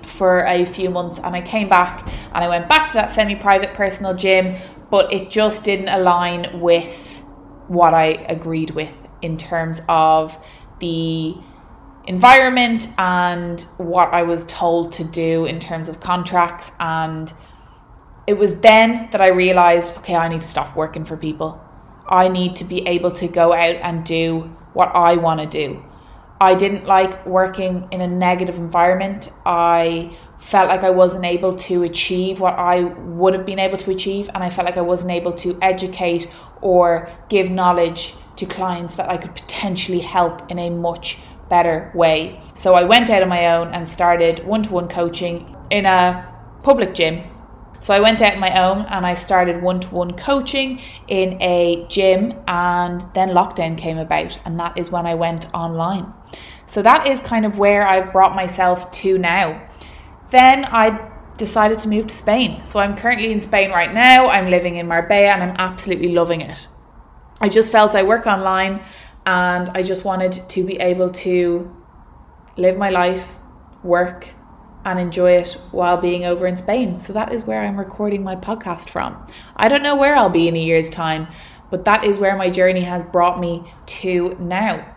for 0.00 0.44
a 0.44 0.66
few 0.66 0.90
months, 0.90 1.20
and 1.20 1.34
I 1.34 1.40
came 1.40 1.70
back, 1.70 2.06
and 2.06 2.44
I 2.44 2.48
went 2.48 2.68
back 2.68 2.88
to 2.88 2.94
that 2.94 3.10
semi-private 3.10 3.72
personal 3.72 4.14
gym, 4.14 4.56
but 4.90 5.10
it 5.10 5.30
just 5.30 5.64
didn't 5.64 5.88
align 5.88 6.60
with 6.60 7.24
what 7.68 7.94
I 7.94 8.08
agreed 8.28 8.72
with 8.72 8.94
in 9.22 9.38
terms 9.38 9.80
of 9.88 10.36
the 10.80 11.34
environment 12.06 12.88
and 12.98 13.60
what 13.78 14.12
I 14.12 14.22
was 14.22 14.44
told 14.44 14.92
to 14.92 15.04
do 15.04 15.44
in 15.44 15.60
terms 15.60 15.88
of 15.88 16.00
contracts. 16.00 16.70
And 16.80 17.32
it 18.26 18.34
was 18.34 18.58
then 18.58 19.08
that 19.12 19.20
I 19.20 19.28
realized 19.28 19.96
okay, 19.98 20.16
I 20.16 20.28
need 20.28 20.42
to 20.42 20.46
stop 20.46 20.76
working 20.76 21.04
for 21.04 21.16
people. 21.16 21.60
I 22.08 22.28
need 22.28 22.56
to 22.56 22.64
be 22.64 22.86
able 22.86 23.12
to 23.12 23.28
go 23.28 23.52
out 23.52 23.76
and 23.76 24.04
do 24.04 24.54
what 24.72 24.94
I 24.94 25.16
want 25.16 25.40
to 25.40 25.46
do. 25.46 25.84
I 26.40 26.56
didn't 26.56 26.86
like 26.86 27.24
working 27.24 27.86
in 27.92 28.00
a 28.00 28.08
negative 28.08 28.56
environment. 28.56 29.30
I 29.46 30.16
felt 30.40 30.68
like 30.68 30.82
I 30.82 30.90
wasn't 30.90 31.24
able 31.24 31.54
to 31.56 31.84
achieve 31.84 32.40
what 32.40 32.54
I 32.54 32.82
would 32.82 33.32
have 33.34 33.46
been 33.46 33.60
able 33.60 33.78
to 33.78 33.92
achieve, 33.92 34.28
and 34.34 34.42
I 34.42 34.50
felt 34.50 34.66
like 34.66 34.76
I 34.76 34.82
wasn't 34.82 35.12
able 35.12 35.32
to 35.34 35.56
educate 35.62 36.28
or 36.60 37.08
give 37.28 37.48
knowledge 37.48 38.14
to 38.36 38.46
clients 38.46 38.94
that 38.96 39.08
I 39.08 39.18
could 39.18 39.36
potentially 39.36 40.00
help 40.00 40.50
in 40.50 40.58
a 40.58 40.68
much 40.68 41.18
better 41.48 41.90
way. 41.94 42.40
So 42.54 42.74
I 42.74 42.84
went 42.84 43.10
out 43.10 43.22
on 43.22 43.28
my 43.28 43.54
own 43.54 43.68
and 43.68 43.88
started 43.88 44.44
one 44.44 44.62
to 44.62 44.72
one 44.72 44.88
coaching 44.88 45.56
in 45.70 45.86
a 45.86 46.28
public 46.62 46.94
gym. 46.94 47.22
So 47.80 47.92
I 47.92 48.00
went 48.00 48.22
out 48.22 48.34
on 48.34 48.40
my 48.40 48.54
own 48.62 48.86
and 48.86 49.04
I 49.04 49.14
started 49.14 49.60
one 49.60 49.80
to 49.80 49.88
one 49.88 50.16
coaching 50.16 50.80
in 51.08 51.40
a 51.42 51.84
gym, 51.88 52.32
and 52.46 53.04
then 53.14 53.30
lockdown 53.30 53.76
came 53.76 53.98
about, 53.98 54.38
and 54.44 54.58
that 54.60 54.78
is 54.78 54.90
when 54.90 55.04
I 55.04 55.14
went 55.16 55.52
online. 55.52 56.12
So 56.66 56.80
that 56.82 57.08
is 57.08 57.20
kind 57.20 57.44
of 57.44 57.58
where 57.58 57.86
I've 57.86 58.12
brought 58.12 58.36
myself 58.36 58.90
to 58.92 59.18
now. 59.18 59.68
Then 60.30 60.64
I 60.64 61.10
decided 61.36 61.80
to 61.80 61.88
move 61.88 62.06
to 62.06 62.14
Spain. 62.14 62.64
So 62.64 62.78
I'm 62.78 62.96
currently 62.96 63.32
in 63.32 63.40
Spain 63.40 63.70
right 63.70 63.92
now. 63.92 64.28
I'm 64.28 64.48
living 64.48 64.76
in 64.76 64.86
Marbella 64.86 65.32
and 65.32 65.42
I'm 65.42 65.54
absolutely 65.58 66.12
loving 66.12 66.40
it. 66.40 66.68
I 67.40 67.48
just 67.48 67.72
felt 67.72 67.96
I 67.96 68.04
work 68.04 68.26
online 68.26 68.80
and 69.26 69.68
I 69.70 69.82
just 69.82 70.04
wanted 70.04 70.32
to 70.32 70.64
be 70.64 70.76
able 70.78 71.10
to 71.10 71.74
live 72.56 72.76
my 72.76 72.90
life, 72.90 73.36
work, 73.82 74.28
and 74.84 74.98
enjoy 74.98 75.32
it 75.32 75.52
while 75.70 75.96
being 75.96 76.24
over 76.24 76.46
in 76.46 76.56
Spain. 76.56 76.98
So 76.98 77.12
that 77.12 77.32
is 77.32 77.44
where 77.44 77.62
I'm 77.62 77.78
recording 77.78 78.24
my 78.24 78.36
podcast 78.36 78.90
from. 78.90 79.26
I 79.56 79.68
don't 79.68 79.82
know 79.82 79.96
where 79.96 80.16
I'll 80.16 80.30
be 80.30 80.48
in 80.48 80.56
a 80.56 80.60
year's 80.60 80.90
time, 80.90 81.28
but 81.70 81.84
that 81.84 82.04
is 82.04 82.18
where 82.18 82.36
my 82.36 82.50
journey 82.50 82.82
has 82.82 83.04
brought 83.04 83.38
me 83.38 83.64
to 83.86 84.36
now. 84.40 84.96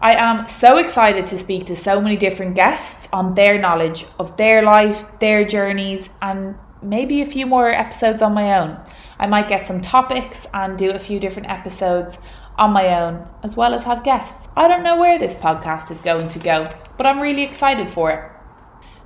I 0.00 0.14
am 0.14 0.48
so 0.48 0.78
excited 0.78 1.26
to 1.28 1.38
speak 1.38 1.66
to 1.66 1.76
so 1.76 2.00
many 2.00 2.16
different 2.16 2.56
guests 2.56 3.08
on 3.12 3.34
their 3.34 3.58
knowledge 3.58 4.04
of 4.18 4.36
their 4.36 4.60
life, 4.62 5.06
their 5.20 5.46
journeys, 5.46 6.10
and 6.20 6.56
maybe 6.82 7.22
a 7.22 7.26
few 7.26 7.46
more 7.46 7.68
episodes 7.68 8.20
on 8.20 8.34
my 8.34 8.58
own. 8.58 8.80
I 9.18 9.26
might 9.28 9.48
get 9.48 9.64
some 9.64 9.80
topics 9.80 10.46
and 10.52 10.76
do 10.76 10.90
a 10.90 10.98
few 10.98 11.20
different 11.20 11.48
episodes 11.48 12.18
on 12.56 12.72
my 12.72 13.00
own, 13.00 13.26
as 13.42 13.56
well 13.56 13.74
as 13.74 13.84
have 13.84 14.04
guests. 14.04 14.48
I 14.56 14.68
don't 14.68 14.82
know 14.82 14.96
where 14.96 15.18
this 15.18 15.34
podcast 15.34 15.90
is 15.90 16.00
going 16.00 16.28
to 16.30 16.38
go, 16.38 16.74
but 16.96 17.06
I'm 17.06 17.20
really 17.20 17.42
excited 17.42 17.90
for 17.90 18.10
it. 18.10 18.30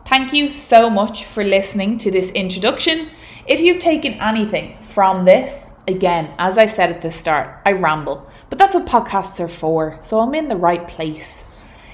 Thank 0.07 0.33
you 0.33 0.49
so 0.49 0.89
much 0.89 1.25
for 1.25 1.43
listening 1.43 1.99
to 1.99 2.11
this 2.11 2.31
introduction. 2.31 3.11
If 3.47 3.61
you've 3.61 3.79
taken 3.79 4.15
anything 4.15 4.83
from 4.83 5.25
this, 5.25 5.71
again, 5.89 6.35
as 6.39 6.59
I 6.59 6.67
said 6.67 6.91
at 6.91 7.01
the 7.01 7.13
start, 7.13 7.61
I 7.65 7.73
ramble, 7.73 8.29
but 8.49 8.59
that's 8.59 8.75
what 8.75 8.87
podcasts 8.87 9.41
are 9.41 9.49
for, 9.49 9.99
so 10.03 10.21
I'm 10.21 10.35
in 10.35 10.49
the 10.49 10.57
right 10.57 10.87
place. 10.87 11.45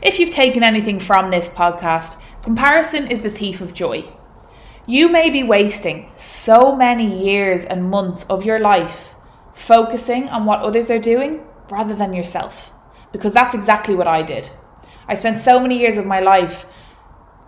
If 0.03 0.19
you've 0.19 0.31
taken 0.31 0.63
anything 0.63 0.99
from 0.99 1.31
this 1.31 1.49
podcast, 1.49 2.21
comparison 2.43 3.07
is 3.07 3.23
the 3.23 3.31
thief 3.31 3.61
of 3.61 3.75
joy. 3.75 4.05
You 4.87 5.09
may 5.09 5.31
be 5.31 5.45
wasting 5.45 6.11
so 6.15 6.75
many 6.75 7.25
years 7.25 7.65
and 7.65 7.89
months 7.89 8.25
of 8.29 8.45
your 8.45 8.59
life 8.59 9.12
focusing 9.63 10.29
on 10.29 10.45
what 10.45 10.61
others 10.61 10.91
are 10.91 10.99
doing 10.99 11.41
rather 11.71 11.95
than 11.95 12.13
yourself, 12.13 12.71
because 13.13 13.33
that's 13.33 13.55
exactly 13.55 13.95
what 13.95 14.09
I 14.09 14.23
did. 14.23 14.51
I 15.07 15.15
spent 15.15 15.41
so 15.41 15.61
many 15.61 15.79
years 15.79 15.97
of 15.97 16.07
my 16.07 16.21
life 16.21 16.67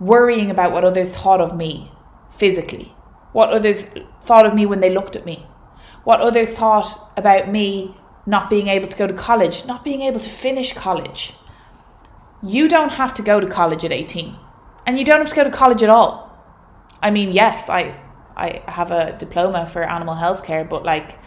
worrying 0.00 0.50
about 0.50 0.72
what 0.72 0.84
others 0.84 1.10
thought 1.10 1.40
of 1.40 1.56
me 1.56 1.90
physically, 2.30 2.94
what 3.32 3.50
others 3.50 3.82
thought 4.22 4.46
of 4.46 4.54
me 4.54 4.64
when 4.64 4.80
they 4.80 4.90
looked 4.90 5.16
at 5.16 5.26
me, 5.26 5.46
what 6.04 6.20
others 6.20 6.50
thought 6.50 6.88
about 7.16 7.50
me 7.50 7.96
not 8.26 8.48
being 8.48 8.68
able 8.68 8.88
to 8.88 8.96
go 8.96 9.06
to 9.06 9.12
college, 9.12 9.66
not 9.66 9.84
being 9.84 10.02
able 10.02 10.20
to 10.20 10.30
finish 10.30 10.72
college. 10.72 11.34
You 12.42 12.68
don't 12.68 12.92
have 12.92 13.12
to 13.14 13.22
go 13.22 13.40
to 13.40 13.46
college 13.46 13.84
at 13.84 13.92
18, 13.92 14.36
and 14.86 14.98
you 14.98 15.04
don't 15.04 15.18
have 15.20 15.28
to 15.30 15.36
go 15.36 15.44
to 15.44 15.50
college 15.50 15.82
at 15.82 15.90
all. 15.90 16.30
I 17.02 17.10
mean, 17.10 17.32
yes, 17.32 17.68
I 17.68 18.00
I 18.36 18.62
have 18.66 18.90
a 18.90 19.16
diploma 19.18 19.66
for 19.66 19.82
animal 19.82 20.14
health 20.14 20.42
care, 20.44 20.64
but 20.64 20.84
like 20.84 21.18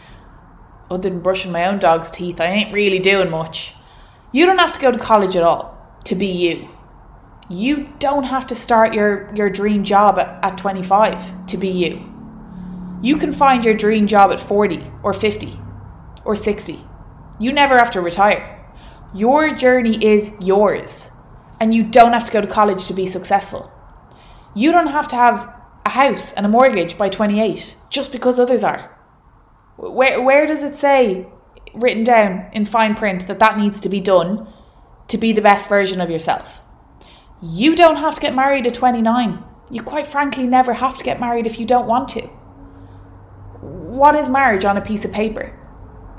other 0.90 1.08
than 1.08 1.20
brushing 1.20 1.52
my 1.52 1.66
own 1.66 1.78
dog's 1.78 2.10
teeth, 2.10 2.40
I 2.40 2.46
ain't 2.46 2.72
really 2.72 2.98
doing 2.98 3.30
much. 3.30 3.74
You 4.32 4.46
don't 4.46 4.58
have 4.58 4.72
to 4.72 4.80
go 4.80 4.90
to 4.90 4.98
college 4.98 5.36
at 5.36 5.42
all 5.42 5.76
to 6.04 6.14
be 6.14 6.26
you. 6.26 6.68
You 7.50 7.88
don't 7.98 8.24
have 8.24 8.46
to 8.48 8.54
start 8.54 8.94
your, 8.94 9.34
your 9.34 9.48
dream 9.48 9.84
job 9.84 10.18
at, 10.18 10.44
at 10.44 10.58
25 10.58 11.46
to 11.46 11.56
be 11.56 11.68
you. 11.68 12.12
You 13.00 13.16
can 13.16 13.32
find 13.32 13.64
your 13.64 13.74
dream 13.74 14.06
job 14.06 14.32
at 14.32 14.40
40 14.40 14.82
or 15.02 15.12
50 15.12 15.58
or 16.24 16.34
60. 16.34 16.78
You 17.38 17.52
never 17.52 17.78
have 17.78 17.90
to 17.92 18.00
retire. 18.00 18.54
Your 19.14 19.54
journey 19.54 19.96
is 20.04 20.32
yours, 20.40 21.10
and 21.60 21.72
you 21.72 21.84
don't 21.84 22.12
have 22.12 22.24
to 22.24 22.32
go 22.32 22.40
to 22.40 22.46
college 22.46 22.84
to 22.86 22.92
be 22.92 23.06
successful. 23.06 23.72
You 24.54 24.72
don't 24.72 24.88
have 24.88 25.08
to 25.08 25.16
have 25.16 25.54
a 25.86 25.90
house 25.90 26.32
and 26.32 26.44
a 26.44 26.48
mortgage 26.48 26.98
by 26.98 27.08
28 27.08 27.76
just 27.88 28.12
because 28.12 28.38
others 28.38 28.62
are. 28.62 28.97
Where, 29.78 30.20
where 30.20 30.44
does 30.44 30.64
it 30.64 30.74
say, 30.74 31.28
written 31.72 32.02
down 32.02 32.50
in 32.52 32.64
fine 32.64 32.96
print, 32.96 33.28
that 33.28 33.38
that 33.38 33.56
needs 33.56 33.80
to 33.80 33.88
be 33.88 34.00
done 34.00 34.52
to 35.06 35.16
be 35.16 35.32
the 35.32 35.40
best 35.40 35.68
version 35.68 36.00
of 36.00 36.10
yourself? 36.10 36.60
You 37.40 37.76
don't 37.76 37.96
have 37.96 38.16
to 38.16 38.20
get 38.20 38.34
married 38.34 38.66
at 38.66 38.74
29. 38.74 39.44
You 39.70 39.82
quite 39.82 40.08
frankly 40.08 40.44
never 40.44 40.74
have 40.74 40.98
to 40.98 41.04
get 41.04 41.20
married 41.20 41.46
if 41.46 41.60
you 41.60 41.64
don't 41.64 41.86
want 41.86 42.08
to. 42.10 42.22
What 43.60 44.16
is 44.16 44.28
marriage 44.28 44.64
on 44.64 44.76
a 44.76 44.80
piece 44.80 45.04
of 45.04 45.12
paper? 45.12 45.56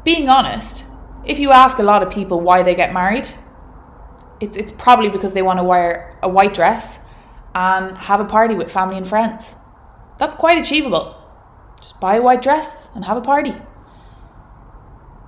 Being 0.06 0.30
honest, 0.30 0.86
if 1.26 1.38
you 1.38 1.52
ask 1.52 1.80
a 1.80 1.84
lot 1.84 2.02
of 2.02 2.14
people 2.14 2.40
why 2.40 2.64
they 2.64 2.76
get 2.76 2.94
married, 2.94 3.30
it, 4.40 4.56
it's 4.56 4.72
probably 4.72 5.10
because 5.10 5.34
they 5.34 5.42
want 5.42 5.60
to 5.60 5.64
wear 5.64 6.18
a 6.24 6.30
white 6.30 6.54
dress 6.54 7.00
and 7.54 7.98
have 7.98 8.22
a 8.22 8.26
party 8.26 8.56
with 8.56 8.72
family 8.72 8.96
and 8.96 9.08
friends. 9.08 9.56
That's 10.18 10.36
quite 10.36 10.58
achievable. 10.58 11.19
Buy 12.00 12.16
a 12.16 12.22
white 12.22 12.42
dress 12.42 12.90
and 12.96 13.06
have 13.06 13.18
a 13.18 13.22
party. 13.22 13.56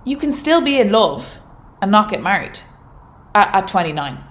You 0.06 0.18
can 0.18 0.32
still 0.32 0.62
be 0.62 0.80
in 0.80 0.92
love 0.92 1.42
and 1.82 1.92
not 1.92 2.10
get 2.10 2.24
married 2.24 2.60
at, 3.36 3.56
at 3.56 3.68
29. 3.68 4.24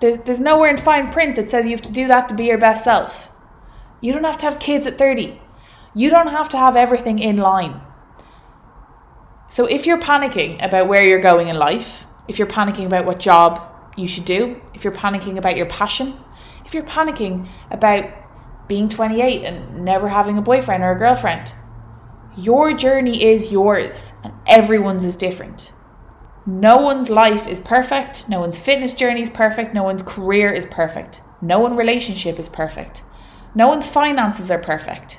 There's, 0.00 0.18
there's 0.24 0.40
nowhere 0.40 0.70
in 0.70 0.76
fine 0.76 1.10
print 1.10 1.36
that 1.36 1.50
says 1.50 1.66
you 1.66 1.72
have 1.72 1.82
to 1.82 1.92
do 1.92 2.08
that 2.08 2.28
to 2.28 2.34
be 2.34 2.44
your 2.44 2.58
best 2.58 2.84
self. 2.84 3.28
You 4.00 4.12
don't 4.12 4.24
have 4.24 4.38
to 4.38 4.46
have 4.50 4.58
kids 4.58 4.86
at 4.86 4.98
30. 4.98 5.40
You 5.94 6.10
don't 6.10 6.28
have 6.28 6.48
to 6.50 6.58
have 6.58 6.76
everything 6.76 7.18
in 7.18 7.36
line. 7.36 7.80
So 9.48 9.66
if 9.66 9.86
you're 9.86 10.00
panicking 10.00 10.64
about 10.64 10.88
where 10.88 11.02
you're 11.02 11.22
going 11.22 11.48
in 11.48 11.56
life, 11.56 12.04
if 12.26 12.38
you're 12.38 12.48
panicking 12.48 12.86
about 12.86 13.04
what 13.04 13.20
job 13.20 13.62
you 13.96 14.08
should 14.08 14.24
do, 14.24 14.60
if 14.74 14.82
you're 14.82 14.92
panicking 14.92 15.38
about 15.38 15.56
your 15.56 15.66
passion, 15.66 16.18
if 16.64 16.74
you're 16.74 16.82
panicking 16.82 17.48
about 17.70 18.04
being 18.66 18.88
28 18.88 19.44
and 19.44 19.84
never 19.84 20.08
having 20.08 20.38
a 20.38 20.42
boyfriend 20.42 20.82
or 20.82 20.92
a 20.92 20.98
girlfriend. 20.98 21.54
Your 22.36 22.76
journey 22.76 23.22
is 23.22 23.52
yours, 23.52 24.12
and 24.24 24.34
everyone's 24.44 25.04
is 25.04 25.14
different. 25.14 25.70
No 26.44 26.78
one's 26.78 27.08
life 27.08 27.46
is 27.46 27.60
perfect, 27.60 28.28
no 28.28 28.40
one's 28.40 28.58
fitness 28.58 28.92
journey 28.92 29.22
is 29.22 29.30
perfect, 29.30 29.72
no 29.72 29.84
one's 29.84 30.02
career 30.02 30.50
is 30.50 30.66
perfect, 30.66 31.22
no 31.40 31.60
one's 31.60 31.76
relationship 31.76 32.40
is 32.40 32.48
perfect, 32.48 33.04
no 33.54 33.68
one's 33.68 33.86
finances 33.86 34.50
are 34.50 34.58
perfect. 34.58 35.18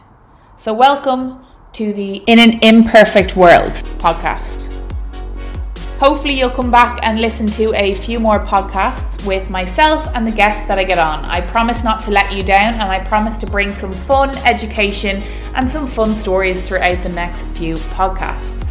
So, 0.57 0.73
welcome 0.73 1.45
to 1.71 1.93
the 1.93 2.17
In 2.27 2.37
an 2.37 2.59
Imperfect 2.61 3.37
World 3.37 3.71
podcast. 3.97 4.84
Hopefully, 5.99 6.33
you'll 6.37 6.49
come 6.49 6.69
back 6.69 6.99
and 7.03 7.21
listen 7.21 7.47
to 7.47 7.73
a 7.73 7.95
few 7.95 8.19
more 8.19 8.39
podcasts 8.39 9.25
with 9.25 9.49
myself 9.49 10.07
and 10.13 10.27
the 10.27 10.31
guests 10.31 10.67
that 10.67 10.77
I 10.77 10.83
get 10.83 10.97
on. 10.97 11.23
I 11.23 11.39
promise 11.39 11.85
not 11.85 12.03
to 12.03 12.11
let 12.11 12.35
you 12.35 12.43
down 12.43 12.73
and 12.73 12.83
I 12.83 12.99
promise 12.99 13.37
to 13.39 13.45
bring 13.45 13.71
some 13.71 13.93
fun 13.93 14.37
education 14.39 15.23
and 15.53 15.69
some 15.69 15.87
fun 15.87 16.13
stories 16.15 16.61
throughout 16.67 16.97
the 17.03 17.09
next 17.09 17.41
few 17.57 17.75
podcasts. 17.75 18.65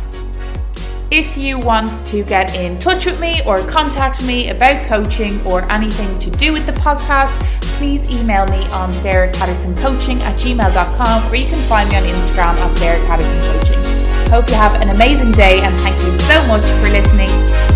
If 1.10 1.36
you 1.36 1.58
want 1.58 2.04
to 2.06 2.24
get 2.24 2.56
in 2.56 2.78
touch 2.78 3.06
with 3.06 3.20
me 3.20 3.40
or 3.46 3.62
contact 3.62 4.22
me 4.24 4.48
about 4.50 4.84
coaching 4.84 5.40
or 5.46 5.70
anything 5.70 6.18
to 6.18 6.30
do 6.30 6.52
with 6.52 6.66
the 6.66 6.72
podcast, 6.72 7.38
please 7.78 8.10
email 8.10 8.46
me 8.46 8.66
on 8.68 8.90
sarahcattersoncoaching 8.90 10.20
at 10.20 10.38
gmail.com 10.40 11.30
or 11.30 11.36
you 11.36 11.46
can 11.46 11.62
find 11.68 11.88
me 11.88 11.96
on 11.96 12.02
Instagram 12.02 12.54
at 12.54 12.76
sarahcattersoncoaching. 12.76 13.83
Hope 14.30 14.48
you 14.48 14.56
have 14.56 14.80
an 14.80 14.90
amazing 14.90 15.32
day 15.32 15.60
and 15.60 15.76
thank 15.78 15.96
you 16.00 16.18
so 16.20 16.46
much 16.46 16.64
for 16.64 16.90
listening. 16.90 17.73